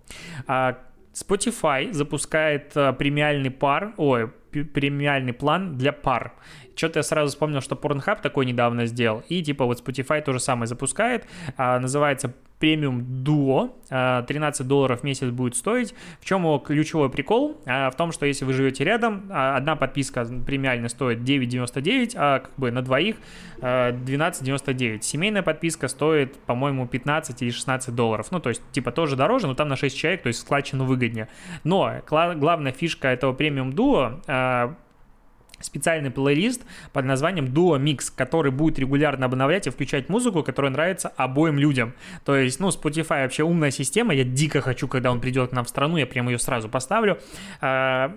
А 0.47 0.77
Spotify 1.13 1.91
запускает 1.91 2.71
э, 2.75 2.93
премиальный 2.93 3.51
пар, 3.51 3.93
ой, 3.97 4.29
премиальный 4.29 5.33
план 5.33 5.77
для 5.77 5.91
пар. 5.91 6.33
Что-то 6.75 6.99
я 6.99 7.03
сразу 7.03 7.31
вспомнил, 7.31 7.61
что 7.61 7.75
Pornhub 7.75 8.21
такой 8.21 8.45
недавно 8.45 8.85
сделал. 8.85 9.23
И 9.27 9.43
типа 9.43 9.65
вот 9.65 9.85
Spotify 9.85 10.21
то 10.21 10.31
же 10.33 10.39
самое 10.39 10.67
запускает. 10.67 11.27
А, 11.57 11.79
называется 11.79 12.33
премиум 12.61 13.23
дуо, 13.23 13.75
13 13.89 14.65
долларов 14.65 15.01
в 15.01 15.03
месяц 15.03 15.27
будет 15.27 15.55
стоить. 15.55 15.93
В 16.21 16.25
чем 16.25 16.43
его 16.43 16.59
ключевой 16.59 17.09
прикол? 17.09 17.57
А, 17.65 17.89
в 17.89 17.97
том, 17.97 18.13
что 18.13 18.25
если 18.25 18.45
вы 18.45 18.53
живете 18.53 18.85
рядом, 18.85 19.23
а, 19.29 19.57
одна 19.57 19.75
подписка 19.75 20.25
премиально 20.45 20.87
стоит 20.87 21.19
9,99, 21.19 22.13
а 22.15 22.39
как 22.39 22.51
бы 22.55 22.71
на 22.71 22.81
двоих 22.81 23.17
12,99. 23.59 24.99
А, 24.99 25.01
Семейная 25.01 25.41
подписка 25.41 25.87
стоит, 25.87 26.37
по-моему, 26.45 26.87
15 26.87 27.41
или 27.41 27.49
16 27.49 27.93
долларов. 27.93 28.27
Ну, 28.31 28.39
то 28.39 28.49
есть, 28.49 28.61
типа, 28.71 28.91
тоже 28.91 29.15
дороже, 29.15 29.47
но 29.47 29.55
там 29.55 29.67
на 29.67 29.75
6 29.75 29.97
человек, 29.97 30.21
то 30.21 30.27
есть 30.27 30.39
складчину 30.39 30.85
выгоднее. 30.85 31.27
Но 31.63 31.91
главная 32.07 32.71
фишка 32.71 33.09
этого 33.09 33.33
премиум 33.33 33.73
дуо 33.73 34.21
специальный 35.61 36.11
плейлист 36.11 36.61
под 36.93 37.05
названием 37.05 37.45
Duo 37.45 37.79
Mix, 37.79 38.11
который 38.15 38.51
будет 38.51 38.79
регулярно 38.79 39.25
обновлять 39.25 39.67
и 39.67 39.69
включать 39.69 40.09
музыку, 40.09 40.43
которая 40.43 40.71
нравится 40.71 41.09
обоим 41.15 41.57
людям. 41.57 41.93
То 42.25 42.35
есть, 42.35 42.59
ну, 42.59 42.69
Spotify 42.69 43.23
вообще 43.23 43.43
умная 43.43 43.71
система, 43.71 44.13
я 44.13 44.23
дико 44.23 44.61
хочу, 44.61 44.87
когда 44.87 45.11
он 45.11 45.19
придет 45.21 45.49
к 45.49 45.53
нам 45.53 45.65
в 45.65 45.69
страну, 45.69 45.97
я 45.97 46.05
прямо 46.05 46.31
ее 46.31 46.39
сразу 46.39 46.69
поставлю. 46.69 47.19
А, 47.61 48.15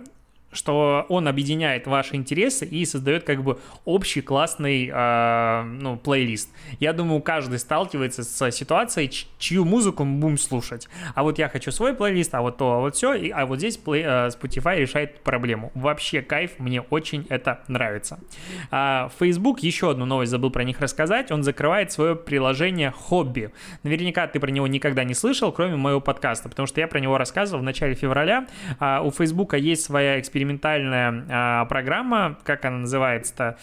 что 0.54 1.04
он 1.08 1.28
объединяет 1.28 1.86
ваши 1.86 2.16
интересы 2.16 2.64
и 2.64 2.84
создает 2.84 3.24
как 3.24 3.42
бы 3.42 3.58
общий 3.84 4.22
классный 4.22 4.90
э, 4.92 5.62
ну, 5.62 5.96
плейлист. 5.96 6.50
Я 6.80 6.92
думаю, 6.92 7.20
каждый 7.20 7.58
сталкивается 7.58 8.24
с 8.24 8.50
ситуацией, 8.50 9.10
чью 9.38 9.64
музыку 9.64 10.04
мы 10.04 10.20
будем 10.20 10.38
слушать. 10.38 10.88
А 11.14 11.22
вот 11.22 11.38
я 11.38 11.48
хочу 11.48 11.70
свой 11.70 11.94
плейлист, 11.94 12.34
а 12.34 12.42
вот 12.42 12.56
то, 12.56 12.72
а 12.72 12.78
вот 12.80 12.96
все, 12.96 13.14
и, 13.14 13.30
а 13.30 13.46
вот 13.46 13.58
здесь 13.58 13.76
плей, 13.76 14.02
э, 14.02 14.28
Spotify 14.28 14.78
решает 14.78 15.20
проблему. 15.20 15.70
Вообще 15.74 16.22
кайф, 16.22 16.58
мне 16.58 16.80
очень 16.80 17.26
это 17.28 17.62
нравится. 17.68 18.20
А, 18.70 19.10
Facebook, 19.18 19.60
еще 19.60 19.90
одну 19.90 20.06
новость 20.06 20.30
забыл 20.30 20.50
про 20.50 20.64
них 20.64 20.80
рассказать, 20.80 21.30
он 21.30 21.42
закрывает 21.42 21.92
свое 21.92 22.16
приложение 22.16 22.90
Хобби. 22.90 23.50
Наверняка 23.82 24.26
ты 24.26 24.40
про 24.40 24.50
него 24.50 24.66
никогда 24.66 25.04
не 25.04 25.14
слышал, 25.14 25.52
кроме 25.52 25.76
моего 25.76 26.00
подкаста, 26.00 26.48
потому 26.48 26.66
что 26.66 26.80
я 26.80 26.88
про 26.88 27.00
него 27.00 27.18
рассказывал 27.18 27.60
в 27.60 27.64
начале 27.64 27.94
февраля. 27.94 28.46
А, 28.78 29.02
у 29.02 29.10
Facebook 29.10 29.54
есть 29.54 29.82
своя 29.82 30.20
экспериментация 30.20 30.43
экспериментальная 30.44 31.24
а, 31.30 31.64
программа, 31.64 32.38
как 32.44 32.64
она 32.64 32.78
называется-то? 32.78 33.56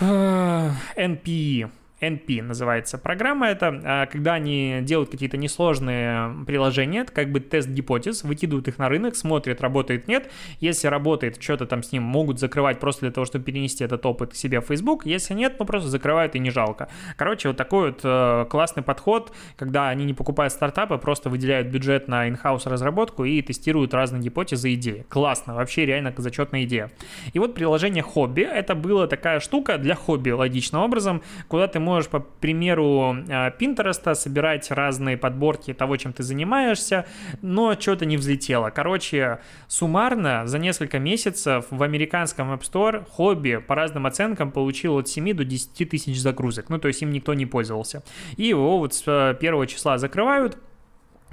NPE. 0.00 1.70
NP 2.00 2.42
называется 2.42 2.98
программа 2.98 3.48
это, 3.48 3.80
а, 3.84 4.06
когда 4.06 4.34
они 4.34 4.80
делают 4.82 5.10
какие-то 5.10 5.36
несложные 5.36 6.44
приложения, 6.46 7.00
это 7.00 7.12
как 7.12 7.30
бы 7.32 7.40
тест 7.40 7.68
гипотез, 7.68 8.22
выкидывают 8.22 8.68
их 8.68 8.78
на 8.78 8.88
рынок, 8.88 9.16
смотрят, 9.16 9.60
работает, 9.60 10.08
нет. 10.08 10.30
Если 10.60 10.88
работает, 10.88 11.42
что-то 11.42 11.66
там 11.66 11.82
с 11.82 11.92
ним 11.92 12.02
могут 12.02 12.38
закрывать 12.38 12.80
просто 12.80 13.02
для 13.02 13.10
того, 13.10 13.24
чтобы 13.24 13.44
перенести 13.44 13.84
этот 13.84 14.04
опыт 14.04 14.32
к 14.32 14.34
себе 14.34 14.60
в 14.60 14.66
Facebook. 14.66 15.06
Если 15.06 15.34
нет, 15.34 15.56
ну 15.58 15.64
просто 15.64 15.88
закрывают 15.88 16.34
и 16.34 16.38
не 16.38 16.50
жалко. 16.50 16.88
Короче, 17.16 17.48
вот 17.48 17.56
такой 17.56 17.90
вот 17.90 18.00
э, 18.02 18.46
классный 18.50 18.82
подход, 18.82 19.32
когда 19.56 19.88
они 19.88 20.04
не 20.04 20.14
покупают 20.14 20.52
стартапы, 20.52 20.98
просто 20.98 21.30
выделяют 21.30 21.68
бюджет 21.68 22.08
на 22.08 22.28
in-house 22.28 22.68
разработку 22.68 23.24
и 23.24 23.40
тестируют 23.40 23.94
разные 23.94 24.22
гипотезы 24.22 24.70
и 24.70 24.74
идеи. 24.74 25.06
Классно, 25.08 25.54
вообще 25.54 25.86
реально 25.86 26.12
зачетная 26.16 26.64
идея. 26.64 26.90
И 27.32 27.38
вот 27.38 27.54
приложение 27.54 28.02
хобби, 28.02 28.42
это 28.42 28.74
была 28.74 29.06
такая 29.06 29.40
штука 29.40 29.78
для 29.78 29.94
хобби, 29.94 30.30
логичным 30.30 30.82
образом, 30.82 31.22
куда 31.48 31.68
ты 31.68 31.78
можешь, 31.86 32.10
по 32.10 32.18
примеру 32.18 33.16
Пинтереста, 33.58 34.14
собирать 34.14 34.70
разные 34.72 35.16
подборки 35.16 35.72
того, 35.72 35.96
чем 35.96 36.12
ты 36.12 36.24
занимаешься, 36.24 37.06
но 37.42 37.74
что-то 37.78 38.04
не 38.04 38.16
взлетело. 38.16 38.70
Короче, 38.70 39.38
суммарно 39.68 40.46
за 40.46 40.58
несколько 40.58 40.98
месяцев 40.98 41.66
в 41.70 41.82
американском 41.82 42.52
App 42.52 42.62
Store 42.62 43.06
хобби 43.08 43.56
по 43.56 43.76
разным 43.76 44.06
оценкам 44.06 44.50
получил 44.50 44.96
от 44.98 45.08
7 45.08 45.32
до 45.32 45.44
10 45.44 45.88
тысяч 45.88 46.20
загрузок. 46.20 46.68
Ну, 46.68 46.78
то 46.78 46.88
есть 46.88 47.02
им 47.02 47.10
никто 47.10 47.32
не 47.34 47.46
пользовался. 47.46 48.02
И 48.36 48.48
его 48.48 48.78
вот 48.78 48.92
с 48.94 49.36
первого 49.40 49.66
числа 49.68 49.98
закрывают, 49.98 50.58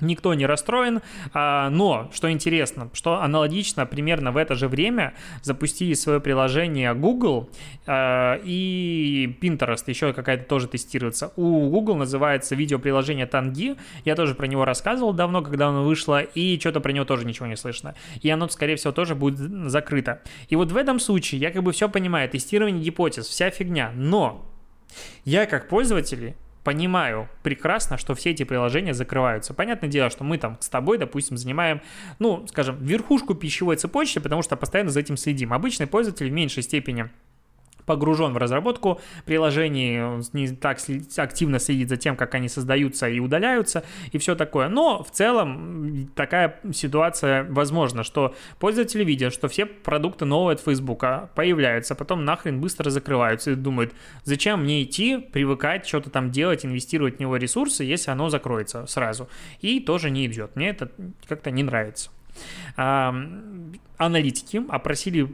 Никто 0.01 0.33
не 0.33 0.45
расстроен, 0.47 1.01
а, 1.33 1.69
но, 1.69 2.09
что 2.13 2.31
интересно, 2.31 2.89
что 2.93 3.21
аналогично 3.21 3.85
примерно 3.85 4.31
в 4.31 4.37
это 4.37 4.55
же 4.55 4.67
время 4.67 5.13
запустили 5.43 5.93
свое 5.93 6.19
приложение 6.19 6.93
Google 6.95 7.49
а, 7.85 8.39
и 8.43 9.37
Pinterest, 9.39 9.83
еще 9.87 10.11
какая-то 10.11 10.45
тоже 10.45 10.67
тестируется. 10.67 11.31
У 11.35 11.69
Google 11.69 11.95
называется 11.95 12.55
видеоприложение 12.55 13.27
Tangi, 13.27 13.77
я 14.03 14.15
тоже 14.15 14.33
про 14.33 14.47
него 14.47 14.65
рассказывал 14.65 15.13
давно, 15.13 15.43
когда 15.43 15.67
оно 15.67 15.83
вышло, 15.83 16.21
и 16.21 16.59
что-то 16.59 16.79
про 16.79 16.91
него 16.91 17.05
тоже 17.05 17.25
ничего 17.25 17.45
не 17.45 17.55
слышно. 17.55 17.93
И 18.21 18.29
оно, 18.29 18.49
скорее 18.49 18.77
всего, 18.77 18.93
тоже 18.93 19.13
будет 19.13 19.37
закрыто. 19.69 20.21
И 20.49 20.55
вот 20.55 20.71
в 20.71 20.77
этом 20.77 20.99
случае 20.99 21.39
я 21.39 21.51
как 21.51 21.61
бы 21.61 21.71
все 21.71 21.87
понимаю, 21.87 22.27
тестирование 22.29 22.83
гипотез, 22.83 23.27
вся 23.27 23.51
фигня, 23.51 23.91
но 23.95 24.43
я 25.23 25.45
как 25.45 25.69
пользователь 25.69 26.35
понимаю 26.63 27.29
прекрасно, 27.43 27.97
что 27.97 28.15
все 28.15 28.31
эти 28.31 28.43
приложения 28.43 28.93
закрываются. 28.93 29.53
Понятное 29.53 29.89
дело, 29.89 30.09
что 30.09 30.23
мы 30.23 30.37
там 30.37 30.57
с 30.59 30.69
тобой, 30.69 30.97
допустим, 30.97 31.37
занимаем, 31.37 31.81
ну, 32.19 32.45
скажем, 32.47 32.77
верхушку 32.83 33.35
пищевой 33.35 33.75
цепочки, 33.75 34.19
потому 34.19 34.41
что 34.41 34.55
постоянно 34.55 34.91
за 34.91 34.99
этим 34.99 35.17
следим. 35.17 35.53
Обычный 35.53 35.87
пользователь 35.87 36.29
в 36.29 36.33
меньшей 36.33 36.63
степени 36.63 37.09
погружен 37.85 38.33
в 38.33 38.37
разработку 38.37 38.99
приложений, 39.25 40.23
не 40.33 40.49
так 40.49 40.79
активно 41.17 41.59
следит 41.59 41.89
за 41.89 41.97
тем, 41.97 42.15
как 42.15 42.35
они 42.35 42.49
создаются 42.49 43.07
и 43.07 43.19
удаляются, 43.19 43.83
и 44.11 44.17
все 44.17 44.35
такое. 44.35 44.69
Но 44.69 45.03
в 45.03 45.11
целом 45.11 46.09
такая 46.15 46.59
ситуация 46.73 47.43
возможна, 47.43 48.03
что 48.03 48.35
пользователи 48.59 49.03
видят, 49.03 49.33
что 49.33 49.47
все 49.47 49.65
продукты 49.65 50.25
новые 50.25 50.55
от 50.55 50.61
Facebook 50.61 51.03
появляются, 51.35 51.95
потом 51.95 52.25
нахрен 52.25 52.59
быстро 52.61 52.89
закрываются 52.89 53.51
и 53.51 53.55
думают, 53.55 53.93
зачем 54.23 54.63
мне 54.63 54.83
идти, 54.83 55.17
привыкать, 55.17 55.87
что-то 55.87 56.09
там 56.09 56.31
делать, 56.31 56.65
инвестировать 56.65 57.17
в 57.17 57.19
него 57.19 57.37
ресурсы, 57.37 57.83
если 57.83 58.11
оно 58.11 58.29
закроется 58.29 58.85
сразу. 58.85 59.27
И 59.61 59.79
тоже 59.79 60.09
не 60.09 60.25
идет. 60.25 60.55
Мне 60.55 60.69
это 60.69 60.91
как-то 61.27 61.51
не 61.51 61.63
нравится. 61.63 62.09
Аналитики 63.97 64.61
опросили 64.69 65.33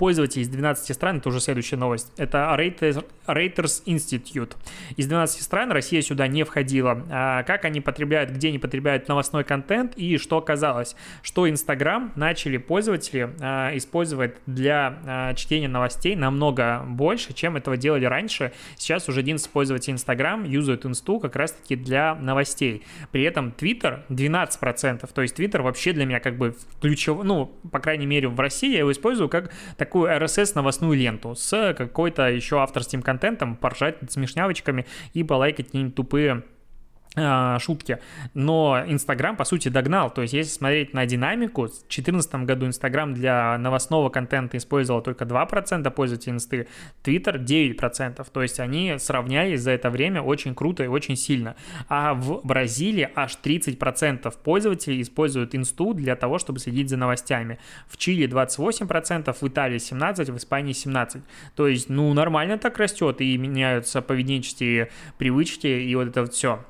пользователей 0.00 0.44
из 0.44 0.48
12 0.48 0.96
стран, 0.96 1.18
это 1.18 1.28
уже 1.28 1.40
следующая 1.40 1.76
новость, 1.76 2.10
это 2.16 2.56
Raters 2.56 3.84
Institute. 3.84 4.56
Из 4.96 5.06
12 5.06 5.42
стран 5.42 5.70
Россия 5.72 6.00
сюда 6.00 6.26
не 6.26 6.42
входила. 6.44 7.04
А 7.10 7.42
как 7.42 7.66
они 7.66 7.82
потребляют, 7.82 8.30
где 8.30 8.48
они 8.48 8.58
потребляют 8.58 9.08
новостной 9.08 9.44
контент 9.44 9.98
и 9.98 10.16
что 10.16 10.38
оказалось, 10.38 10.96
что 11.20 11.50
Инстаграм 11.50 12.12
начали 12.16 12.56
пользователи 12.56 13.30
а, 13.40 13.76
использовать 13.76 14.36
для 14.46 14.98
а, 15.04 15.34
чтения 15.34 15.68
новостей 15.68 16.16
намного 16.16 16.82
больше, 16.86 17.34
чем 17.34 17.58
этого 17.58 17.76
делали 17.76 18.06
раньше. 18.06 18.52
Сейчас 18.78 19.06
уже 19.06 19.20
11 19.20 19.50
пользователей 19.50 19.92
Инстаграм 19.92 20.44
юзают 20.44 20.86
Инсту 20.86 21.20
как 21.20 21.36
раз-таки 21.36 21.76
для 21.76 22.14
новостей. 22.14 22.84
При 23.12 23.22
этом 23.24 23.52
Твиттер 23.52 24.06
12%, 24.08 25.06
то 25.12 25.20
есть 25.20 25.34
Твиттер 25.34 25.60
вообще 25.60 25.92
для 25.92 26.06
меня 26.06 26.20
как 26.20 26.38
бы 26.38 26.56
ключевой, 26.80 27.26
ну, 27.26 27.52
по 27.70 27.80
крайней 27.80 28.06
мере, 28.06 28.28
в 28.28 28.40
России 28.40 28.72
я 28.72 28.78
его 28.78 28.92
использую 28.92 29.28
как 29.28 29.52
так 29.76 29.89
такую 29.90 30.08
RSS-новостную 30.08 30.96
ленту 30.96 31.34
с 31.34 31.74
какой-то 31.76 32.30
еще 32.30 32.60
авторским 32.60 33.02
контентом, 33.02 33.56
поржать 33.56 33.96
смешнявочками 34.08 34.86
и 35.14 35.24
полайкать 35.24 35.66
какие-нибудь 35.66 35.96
тупые 35.96 36.44
шутки. 37.58 37.98
Но 38.34 38.84
Инстаграм, 38.86 39.36
по 39.36 39.44
сути, 39.44 39.68
догнал. 39.68 40.10
То 40.10 40.22
есть, 40.22 40.32
если 40.32 40.52
смотреть 40.52 40.94
на 40.94 41.06
динамику, 41.06 41.62
в 41.62 41.70
2014 41.70 42.34
году 42.44 42.66
Инстаграм 42.66 43.12
для 43.12 43.58
новостного 43.58 44.10
контента 44.10 44.56
использовал 44.56 45.02
только 45.02 45.24
2% 45.24 45.90
пользователей 45.90 46.34
Инсты, 46.34 46.68
Твиттер 47.02 47.38
9%. 47.38 48.24
То 48.32 48.42
есть, 48.42 48.60
они 48.60 48.94
сравнялись 48.98 49.60
за 49.60 49.72
это 49.72 49.90
время 49.90 50.22
очень 50.22 50.54
круто 50.54 50.84
и 50.84 50.86
очень 50.86 51.16
сильно. 51.16 51.56
А 51.88 52.14
в 52.14 52.42
Бразилии 52.44 53.10
аж 53.14 53.38
30% 53.42 54.32
пользователей 54.44 55.02
используют 55.02 55.54
Инсту 55.54 55.94
для 55.94 56.14
того, 56.14 56.38
чтобы 56.38 56.60
следить 56.60 56.90
за 56.90 56.96
новостями. 56.96 57.58
В 57.88 57.96
Чили 57.96 58.28
28%, 58.28 59.36
в 59.40 59.48
Италии 59.48 59.78
17%, 59.78 60.30
в 60.30 60.36
Испании 60.36 60.74
17%. 60.74 61.22
То 61.56 61.66
есть, 61.66 61.88
ну, 61.88 62.14
нормально 62.14 62.56
так 62.56 62.78
растет 62.78 63.20
и 63.20 63.36
меняются 63.36 64.00
поведенческие 64.00 64.90
привычки 65.18 65.66
и 65.66 65.94
вот 65.96 66.08
это 66.08 66.20
вот 66.22 66.34
все. 66.34 66.64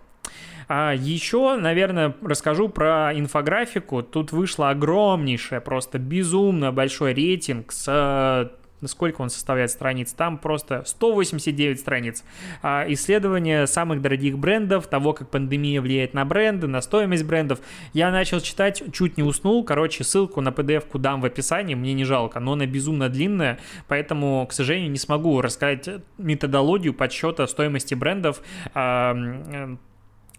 А 0.72 0.94
еще, 0.94 1.56
наверное, 1.56 2.14
расскажу 2.22 2.68
про 2.68 3.10
инфографику. 3.12 4.04
Тут 4.04 4.30
вышла 4.30 4.70
огромнейшая, 4.70 5.60
просто 5.60 5.98
безумно 5.98 6.70
большой 6.70 7.12
рейтинг 7.12 7.72
с 7.72 8.52
сколько 8.86 9.20
он 9.20 9.28
составляет 9.28 9.72
страниц, 9.72 10.12
там 10.12 10.38
просто 10.38 10.84
189 10.86 11.80
страниц. 11.80 12.24
А, 12.62 12.86
исследование 12.88 13.66
самых 13.66 14.00
дорогих 14.00 14.38
брендов, 14.38 14.86
того, 14.86 15.12
как 15.12 15.28
пандемия 15.28 15.82
влияет 15.82 16.14
на 16.14 16.24
бренды, 16.24 16.66
на 16.66 16.80
стоимость 16.80 17.24
брендов. 17.24 17.58
Я 17.92 18.10
начал 18.10 18.40
читать, 18.40 18.82
чуть 18.92 19.16
не 19.18 19.22
уснул. 19.22 19.64
Короче, 19.64 20.04
ссылку 20.04 20.40
на 20.40 20.48
PDF-ку 20.48 20.98
дам 20.98 21.20
в 21.20 21.24
описании, 21.24 21.74
мне 21.74 21.92
не 21.92 22.04
жалко, 22.04 22.40
но 22.40 22.52
она 22.52 22.64
безумно 22.64 23.08
длинная, 23.08 23.58
поэтому, 23.88 24.46
к 24.48 24.52
сожалению, 24.52 24.90
не 24.92 24.98
смогу 24.98 25.42
рассказать 25.42 25.88
методологию 26.16 26.94
подсчета 26.94 27.46
стоимости 27.48 27.94
брендов 27.94 28.40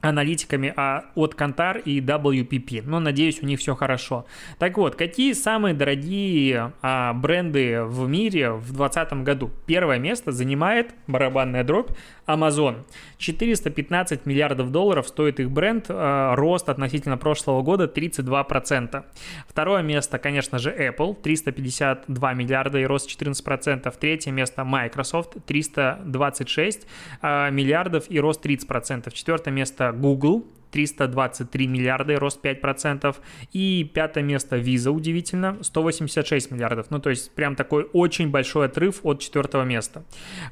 аналитиками 0.02 0.74
а, 0.76 1.06
от 1.16 1.36
Кантар 1.36 1.78
и 1.78 2.02
WPP. 2.02 2.84
Но 2.86 3.00
надеюсь, 3.00 3.42
у 3.42 3.46
них 3.46 3.60
все 3.60 3.76
хорошо. 3.76 4.26
Так 4.60 4.78
вот, 4.78 4.96
какие 4.96 5.34
самые 5.34 5.74
дорогие 5.74 6.74
а, 6.82 7.14
бренды 7.14 7.84
в 7.84 8.08
мире 8.08 8.52
в 8.52 8.74
2020 8.74 9.14
году? 9.24 9.52
Первое 9.66 10.00
место 10.00 10.32
занимает 10.32 10.94
барабанная 11.08 11.64
дробь 11.64 11.92
Amazon. 12.28 12.84
415 13.18 14.26
миллиардов 14.26 14.72
долларов 14.72 15.08
стоит 15.08 15.40
их 15.40 15.52
бренд, 15.52 15.86
а, 15.90 16.36
рост 16.36 16.70
относительно 16.70 17.18
прошлого 17.18 17.62
года 17.62 17.88
32%. 17.88 19.04
Второе 19.48 19.84
место, 19.84 20.18
конечно 20.18 20.58
же, 20.58 20.72
Apple, 20.72 21.16
352 21.22 22.34
миллиарда 22.34 22.80
и 22.80 22.86
рост 22.86 23.10
14%. 23.10 23.94
Третье 24.00 24.32
место 24.32 24.64
Microsoft, 24.64 25.38
326 25.46 26.88
а, 27.22 27.50
миллиардов 27.50 28.06
и 28.10 28.20
рост 28.20 28.44
30%. 28.46 29.12
Четвертое 29.14 29.52
место 29.52 29.91
Google 29.92 30.42
323 30.72 31.68
миллиарда 31.68 32.20
рост 32.20 32.44
5%. 32.44 33.16
И 33.54 33.90
пятое 33.94 34.24
место 34.24 34.58
Visa, 34.58 34.90
удивительно, 34.90 35.58
186 35.62 36.52
миллиардов. 36.52 36.88
Ну, 36.90 37.00
то 37.00 37.10
есть 37.10 37.32
прям 37.36 37.56
такой 37.56 37.88
очень 37.94 38.30
большой 38.30 38.68
отрыв 38.68 39.02
от 39.04 39.20
четвертого 39.20 39.64
места. 39.64 40.04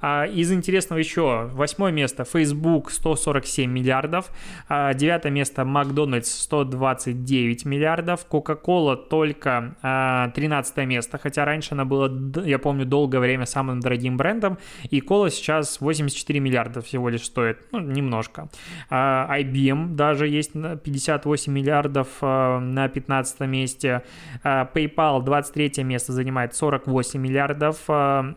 А, 0.01 0.25
из 0.25 0.51
интересного 0.51 0.99
еще 0.99 1.49
восьмое 1.53 1.91
место 1.91 2.23
Facebook 2.23 2.91
147 2.91 3.71
миллиардов. 3.71 4.31
А, 4.67 4.93
девятое 4.93 5.31
место 5.31 5.65
Макдональдс 5.65 6.29
129 6.29 7.65
миллиардов. 7.65 8.25
Coca-Cola 8.29 8.95
только 8.95 9.75
а, 9.81 10.29
13 10.29 10.77
место, 10.85 11.17
хотя 11.17 11.45
раньше 11.45 11.73
она 11.73 11.85
была, 11.85 12.09
я 12.45 12.59
помню, 12.59 12.85
долгое 12.85 13.19
время 13.19 13.45
самым 13.45 13.79
дорогим 13.79 14.17
брендом. 14.17 14.57
И 14.89 15.01
кола 15.01 15.29
сейчас 15.29 15.81
84 15.81 16.39
миллиарда 16.39 16.81
всего 16.81 17.09
лишь 17.09 17.25
стоит. 17.25 17.57
Ну, 17.71 17.79
немножко. 17.79 18.49
А, 18.89 19.27
IBM, 19.39 19.95
да, 19.95 20.08
даже 20.09 20.27
есть 20.27 20.53
58 20.53 21.53
миллиардов 21.53 22.07
э, 22.21 22.59
на 22.59 22.87
15 22.87 23.39
месте. 23.41 24.01
Э, 24.43 24.65
PayPal 24.73 25.23
23 25.23 25.83
место 25.83 26.13
занимает 26.13 26.55
48 26.55 27.21
миллиардов. 27.21 27.77
Э, 27.87 28.33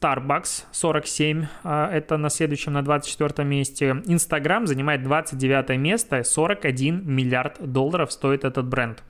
Starbucks 0.00 0.64
47, 0.70 1.46
это 1.64 2.16
на 2.16 2.30
следующем, 2.30 2.72
на 2.72 2.82
24 2.82 3.46
месте. 3.46 4.02
Instagram 4.06 4.66
занимает 4.66 5.02
29 5.02 5.78
место, 5.78 6.22
41 6.22 7.02
миллиард 7.04 7.58
долларов 7.60 8.10
стоит 8.12 8.44
этот 8.44 8.66
бренд. 8.66 9.02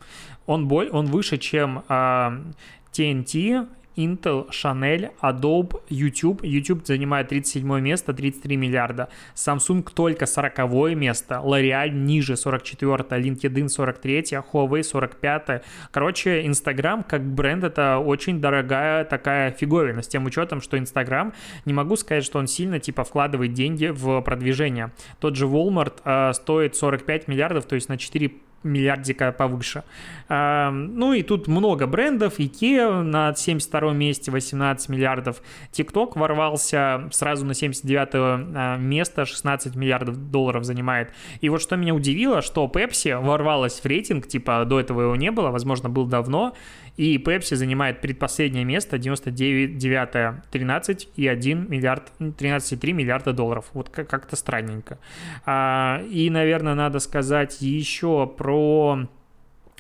Он, 0.47 0.67
боль, 0.67 0.89
он 0.91 1.07
выше, 1.07 1.37
чем 1.37 1.85
TNT, 1.89 3.69
Intel, 4.01 4.49
Chanel, 4.51 5.11
Adobe, 5.21 5.81
YouTube. 5.89 6.41
YouTube 6.43 6.87
занимает 6.87 7.29
37 7.29 7.81
место, 7.81 8.13
33 8.13 8.57
миллиарда. 8.57 9.09
Samsung 9.35 9.87
только 9.95 10.27
40 10.27 10.95
место. 10.97 11.41
L'Oreal 11.45 11.91
ниже 11.91 12.37
44, 12.37 13.05
LinkedIn 13.11 13.69
43, 13.69 14.23
Huawei 14.53 14.83
45. 14.83 15.63
Короче, 15.91 16.43
Instagram 16.47 17.05
как 17.05 17.23
бренд 17.23 17.65
это 17.65 17.99
очень 17.99 18.41
дорогая 18.41 19.05
такая 19.05 19.51
фиговина 19.53 20.03
с 20.03 20.09
тем 20.09 20.25
учетом, 20.27 20.61
что 20.61 20.77
Instagram, 20.77 21.33
не 21.65 21.73
могу 21.73 21.97
сказать, 21.97 22.25
что 22.25 22.39
он 22.39 22.47
сильно 22.47 22.79
типа 22.79 23.05
вкладывает 23.05 23.53
деньги 23.53 23.87
в 23.87 24.21
продвижение. 24.23 24.93
Тот 25.19 25.37
же 25.37 25.47
Walmart 25.47 26.01
э, 26.05 26.33
стоит 26.33 26.77
45 26.77 27.29
миллиардов, 27.29 27.65
то 27.67 27.75
есть 27.75 27.89
на 27.89 27.99
4 27.99 28.31
миллиардика 28.63 29.33
повыше. 29.33 29.83
Ну 30.29 31.13
и 31.13 31.23
тут 31.23 31.49
много 31.49 31.87
брендов. 31.87 32.39
IKEA 32.39 33.03
на 33.03 33.35
72 33.35 33.93
месте 33.93 34.31
18 34.31 34.89
миллиардов. 34.89 35.43
TikTok 35.73 36.19
ворвался 36.19 37.09
сразу 37.11 37.45
на 37.45 37.55
79 37.55 38.09
а, 38.15 38.77
место, 38.77 39.25
16 39.25 39.75
миллиардов 39.75 40.31
долларов 40.31 40.65
занимает. 40.65 41.13
И 41.41 41.49
вот 41.49 41.61
что 41.61 41.77
меня 41.77 41.95
удивило, 41.95 42.43
что 42.43 42.71
Pepsi 42.73 43.19
ворвалась 43.19 43.81
в 43.81 43.87
рейтинг, 43.87 44.29
типа 44.29 44.65
до 44.65 44.79
этого 44.79 45.03
его 45.03 45.17
не 45.17 45.31
было, 45.31 45.51
возможно, 45.51 45.89
был 45.89 46.07
давно, 46.07 46.55
и 47.01 47.17
Pepsi 47.17 47.57
занимает 47.57 48.03
предпоследнее 48.03 48.63
место, 48.65 48.99
99 48.99 49.83
13,1 49.83 51.69
миллиард, 51.69 52.13
13,3 52.19 52.93
миллиарда 52.93 53.33
долларов. 53.33 53.71
Вот 53.73 53.89
как-то 53.89 54.37
странненько. 54.37 54.99
А, 55.47 56.03
и, 56.11 56.29
наверное, 56.29 56.75
надо 56.75 56.99
сказать 56.99 57.63
еще 57.63 58.27
про 58.27 59.09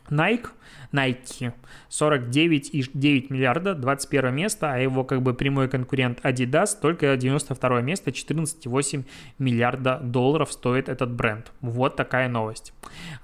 Nike. 0.09 0.49
Nike 0.93 1.53
49,9 1.91 3.27
миллиарда, 3.29 3.75
21 3.75 4.35
место, 4.35 4.73
а 4.73 4.79
его 4.79 5.05
как 5.05 5.21
бы 5.21 5.35
прямой 5.35 5.69
конкурент 5.69 6.21
Adidas 6.25 6.71
только 6.81 7.19
92 7.19 7.83
место, 7.83 8.11
14,8 8.11 9.05
миллиарда 9.39 10.01
долларов 10.03 10.51
стоит 10.53 10.89
этот 10.89 11.13
бренд. 11.13 11.53
Вот 11.61 11.97
такая 11.97 12.31
новость. 12.31 12.73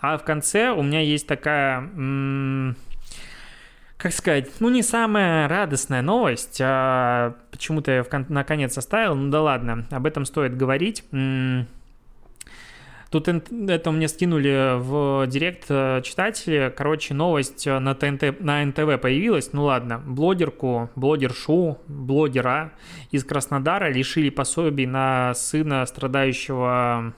А 0.02 0.18
в 0.18 0.24
конце 0.24 0.70
у 0.70 0.82
меня 0.82 1.00
есть 1.00 1.26
такая... 1.26 1.78
М- 1.78 2.76
как 3.96 4.12
сказать, 4.12 4.50
ну 4.60 4.68
не 4.68 4.82
самая 4.82 5.48
радостная 5.48 6.02
новость, 6.02 6.60
а 6.62 7.34
почему-то 7.50 7.90
я 7.90 8.04
кон- 8.04 8.26
наконец 8.28 8.76
оставил, 8.76 9.14
ну 9.14 9.30
да 9.30 9.40
ладно, 9.40 9.86
об 9.90 10.06
этом 10.06 10.24
стоит 10.24 10.56
говорить. 10.56 11.04
Тут 13.10 13.28
это 13.28 13.90
мне 13.92 14.08
скинули 14.08 14.78
в 14.78 15.26
директ 15.28 15.66
э, 15.68 16.02
читатели. 16.02 16.74
Короче, 16.76 17.14
новость 17.14 17.64
на, 17.64 17.94
ТНТ, 17.94 18.40
на 18.40 18.64
НТВ 18.64 19.00
появилась. 19.00 19.52
Ну 19.52 19.64
ладно, 19.64 20.02
блогерку, 20.04 20.90
блогершу, 20.96 21.78
блогера 21.86 22.72
из 23.12 23.24
Краснодара 23.24 23.90
лишили 23.90 24.28
пособий 24.28 24.86
на 24.86 25.34
сына 25.34 25.86
страдающего 25.86 27.14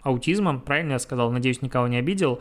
аутизмом. 0.00 0.60
Правильно 0.60 0.92
я 0.92 0.98
сказал? 0.98 1.30
Надеюсь, 1.30 1.60
никого 1.60 1.88
не 1.88 1.98
обидел. 1.98 2.40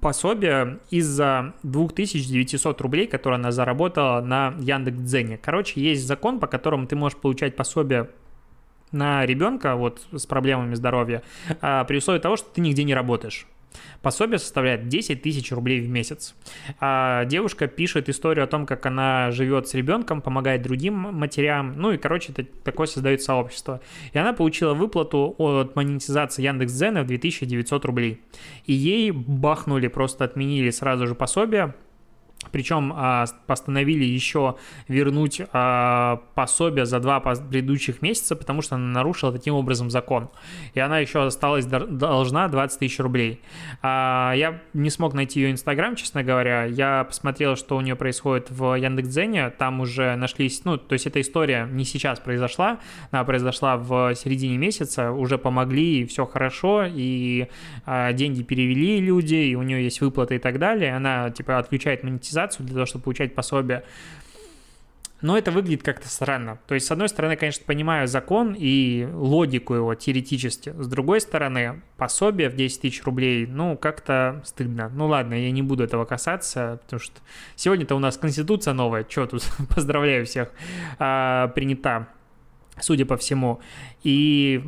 Пособие 0.00 0.80
из-за 0.90 1.54
2900 1.62 2.80
рублей, 2.80 3.06
которые 3.06 3.38
она 3.38 3.52
заработала 3.52 4.20
на 4.20 4.54
Яндекс.Дзене. 4.58 5.38
Короче, 5.38 5.80
есть 5.80 6.06
закон, 6.06 6.40
по 6.40 6.46
которому 6.46 6.86
ты 6.86 6.94
можешь 6.94 7.16
получать 7.18 7.56
пособие 7.56 8.10
на 8.92 9.24
ребенка 9.24 9.76
вот 9.76 10.06
с 10.12 10.26
проблемами 10.26 10.74
здоровья 10.74 11.22
а, 11.60 11.84
при 11.84 11.98
условии 11.98 12.20
того, 12.20 12.36
что 12.36 12.48
ты 12.50 12.60
нигде 12.60 12.84
не 12.84 12.94
работаешь. 12.94 13.46
Пособие 14.02 14.38
составляет 14.38 14.88
10 14.88 15.22
тысяч 15.22 15.50
рублей 15.52 15.80
в 15.80 15.88
месяц. 15.88 16.34
А 16.80 17.24
девушка 17.24 17.66
пишет 17.66 18.08
историю 18.08 18.44
о 18.44 18.46
том, 18.46 18.66
как 18.66 18.86
она 18.86 19.30
живет 19.30 19.68
с 19.68 19.74
ребенком, 19.74 20.22
помогает 20.22 20.62
другим 20.62 20.94
матерям. 20.94 21.74
Ну 21.76 21.92
и, 21.92 21.98
короче, 21.98 22.32
это 22.32 22.44
такое 22.64 22.86
создает 22.86 23.22
сообщество. 23.22 23.80
И 24.12 24.18
она 24.18 24.32
получила 24.32 24.74
выплату 24.74 25.34
от 25.38 25.76
монетизации 25.76 26.42
Яндекс.Дзена 26.42 27.02
в 27.02 27.06
2900 27.06 27.84
рублей. 27.84 28.20
И 28.66 28.72
ей 28.72 29.10
бахнули, 29.10 29.88
просто 29.88 30.24
отменили 30.24 30.70
сразу 30.70 31.06
же 31.06 31.14
пособие 31.14 31.74
причем 32.52 32.92
а, 32.94 33.26
постановили 33.46 34.04
еще 34.04 34.56
вернуть 34.86 35.40
а, 35.52 36.22
пособие 36.34 36.86
за 36.86 37.00
два 37.00 37.20
предыдущих 37.20 38.02
месяца, 38.02 38.36
потому 38.36 38.62
что 38.62 38.76
она 38.76 38.86
нарушила 38.86 39.32
таким 39.32 39.54
образом 39.54 39.90
закон. 39.90 40.30
И 40.74 40.80
она 40.80 40.98
еще 40.98 41.24
осталась 41.24 41.66
должна 41.66 42.48
20 42.48 42.78
тысяч 42.78 42.98
рублей. 43.00 43.40
А, 43.82 44.32
я 44.36 44.60
не 44.72 44.90
смог 44.90 45.14
найти 45.14 45.40
ее 45.40 45.50
инстаграм, 45.50 45.96
честно 45.96 46.22
говоря. 46.22 46.64
Я 46.64 47.04
посмотрел, 47.04 47.56
что 47.56 47.76
у 47.76 47.80
нее 47.80 47.96
происходит 47.96 48.50
в 48.50 48.74
Яндекс.Дзене. 48.74 49.50
Там 49.50 49.80
уже 49.80 50.16
нашлись, 50.16 50.64
ну, 50.64 50.76
то 50.78 50.92
есть 50.92 51.06
эта 51.06 51.20
история 51.20 51.68
не 51.70 51.84
сейчас 51.84 52.20
произошла, 52.20 52.78
она 53.10 53.24
произошла 53.24 53.76
в 53.76 54.14
середине 54.14 54.58
месяца, 54.58 55.12
уже 55.12 55.38
помогли, 55.38 56.02
и 56.02 56.06
все 56.06 56.24
хорошо, 56.24 56.84
и 56.86 57.48
деньги 58.12 58.42
перевели 58.42 59.00
люди, 59.00 59.34
и 59.34 59.54
у 59.54 59.62
нее 59.62 59.84
есть 59.84 60.00
выплаты 60.00 60.36
и 60.36 60.38
так 60.38 60.58
далее. 60.58 60.94
Она, 60.94 61.30
типа, 61.30 61.58
отключает 61.58 62.04
монетизацию 62.04 62.27
монетизацию 62.28 62.66
для 62.66 62.74
того, 62.74 62.86
чтобы 62.86 63.04
получать 63.04 63.34
пособие. 63.34 63.84
Но 65.20 65.36
это 65.36 65.50
выглядит 65.50 65.82
как-то 65.82 66.08
странно. 66.08 66.60
То 66.68 66.74
есть, 66.74 66.86
с 66.86 66.92
одной 66.92 67.08
стороны, 67.08 67.34
конечно, 67.34 67.64
понимаю 67.66 68.06
закон 68.06 68.54
и 68.56 69.08
логику 69.12 69.74
его 69.74 69.92
теоретически. 69.96 70.72
С 70.78 70.86
другой 70.86 71.20
стороны, 71.20 71.82
пособие 71.96 72.48
в 72.48 72.54
10 72.54 72.82
тысяч 72.82 73.02
рублей, 73.02 73.44
ну, 73.46 73.76
как-то 73.76 74.40
стыдно. 74.44 74.88
Ну, 74.94 75.08
ладно, 75.08 75.34
я 75.34 75.50
не 75.50 75.62
буду 75.62 75.82
этого 75.82 76.04
касаться, 76.04 76.78
потому 76.84 77.00
что 77.00 77.20
сегодня-то 77.56 77.96
у 77.96 77.98
нас 77.98 78.16
конституция 78.16 78.74
новая, 78.74 79.04
что 79.08 79.26
тут, 79.26 79.42
поздравляю 79.74 80.24
всех, 80.24 80.52
а, 81.00 81.48
принята, 81.48 82.06
судя 82.78 83.04
по 83.04 83.16
всему. 83.16 83.60
И, 84.04 84.62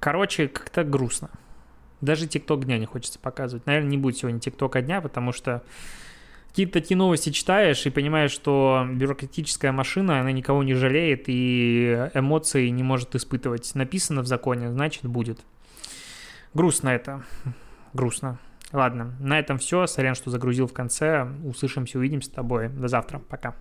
короче, 0.00 0.48
как-то 0.48 0.82
грустно. 0.82 1.28
Даже 2.02 2.26
ТикТок 2.26 2.66
дня 2.66 2.76
не 2.78 2.84
хочется 2.84 3.18
показывать. 3.18 3.64
Наверное, 3.64 3.90
не 3.90 3.96
будет 3.96 4.18
сегодня 4.18 4.40
ТикТока 4.40 4.82
дня, 4.82 5.00
потому 5.00 5.32
что 5.32 5.62
какие-то 6.48 6.74
такие 6.74 6.96
новости 6.96 7.30
читаешь 7.30 7.86
и 7.86 7.90
понимаешь, 7.90 8.32
что 8.32 8.86
бюрократическая 8.92 9.72
машина, 9.72 10.20
она 10.20 10.32
никого 10.32 10.62
не 10.62 10.74
жалеет 10.74 11.24
и 11.28 12.10
эмоций 12.12 12.68
не 12.70 12.82
может 12.82 13.14
испытывать. 13.14 13.74
Написано 13.74 14.22
в 14.22 14.26
законе, 14.26 14.70
значит 14.70 15.04
будет. 15.04 15.40
Грустно 16.52 16.90
это. 16.90 17.24
Грустно. 17.94 18.38
Ладно, 18.72 19.14
на 19.20 19.38
этом 19.38 19.58
все. 19.58 19.86
Сорян, 19.86 20.14
что 20.14 20.30
загрузил 20.30 20.66
в 20.66 20.72
конце. 20.72 21.28
Услышимся, 21.44 21.98
увидимся 21.98 22.30
с 22.30 22.32
тобой. 22.32 22.68
До 22.68 22.88
завтра. 22.88 23.20
Пока. 23.20 23.54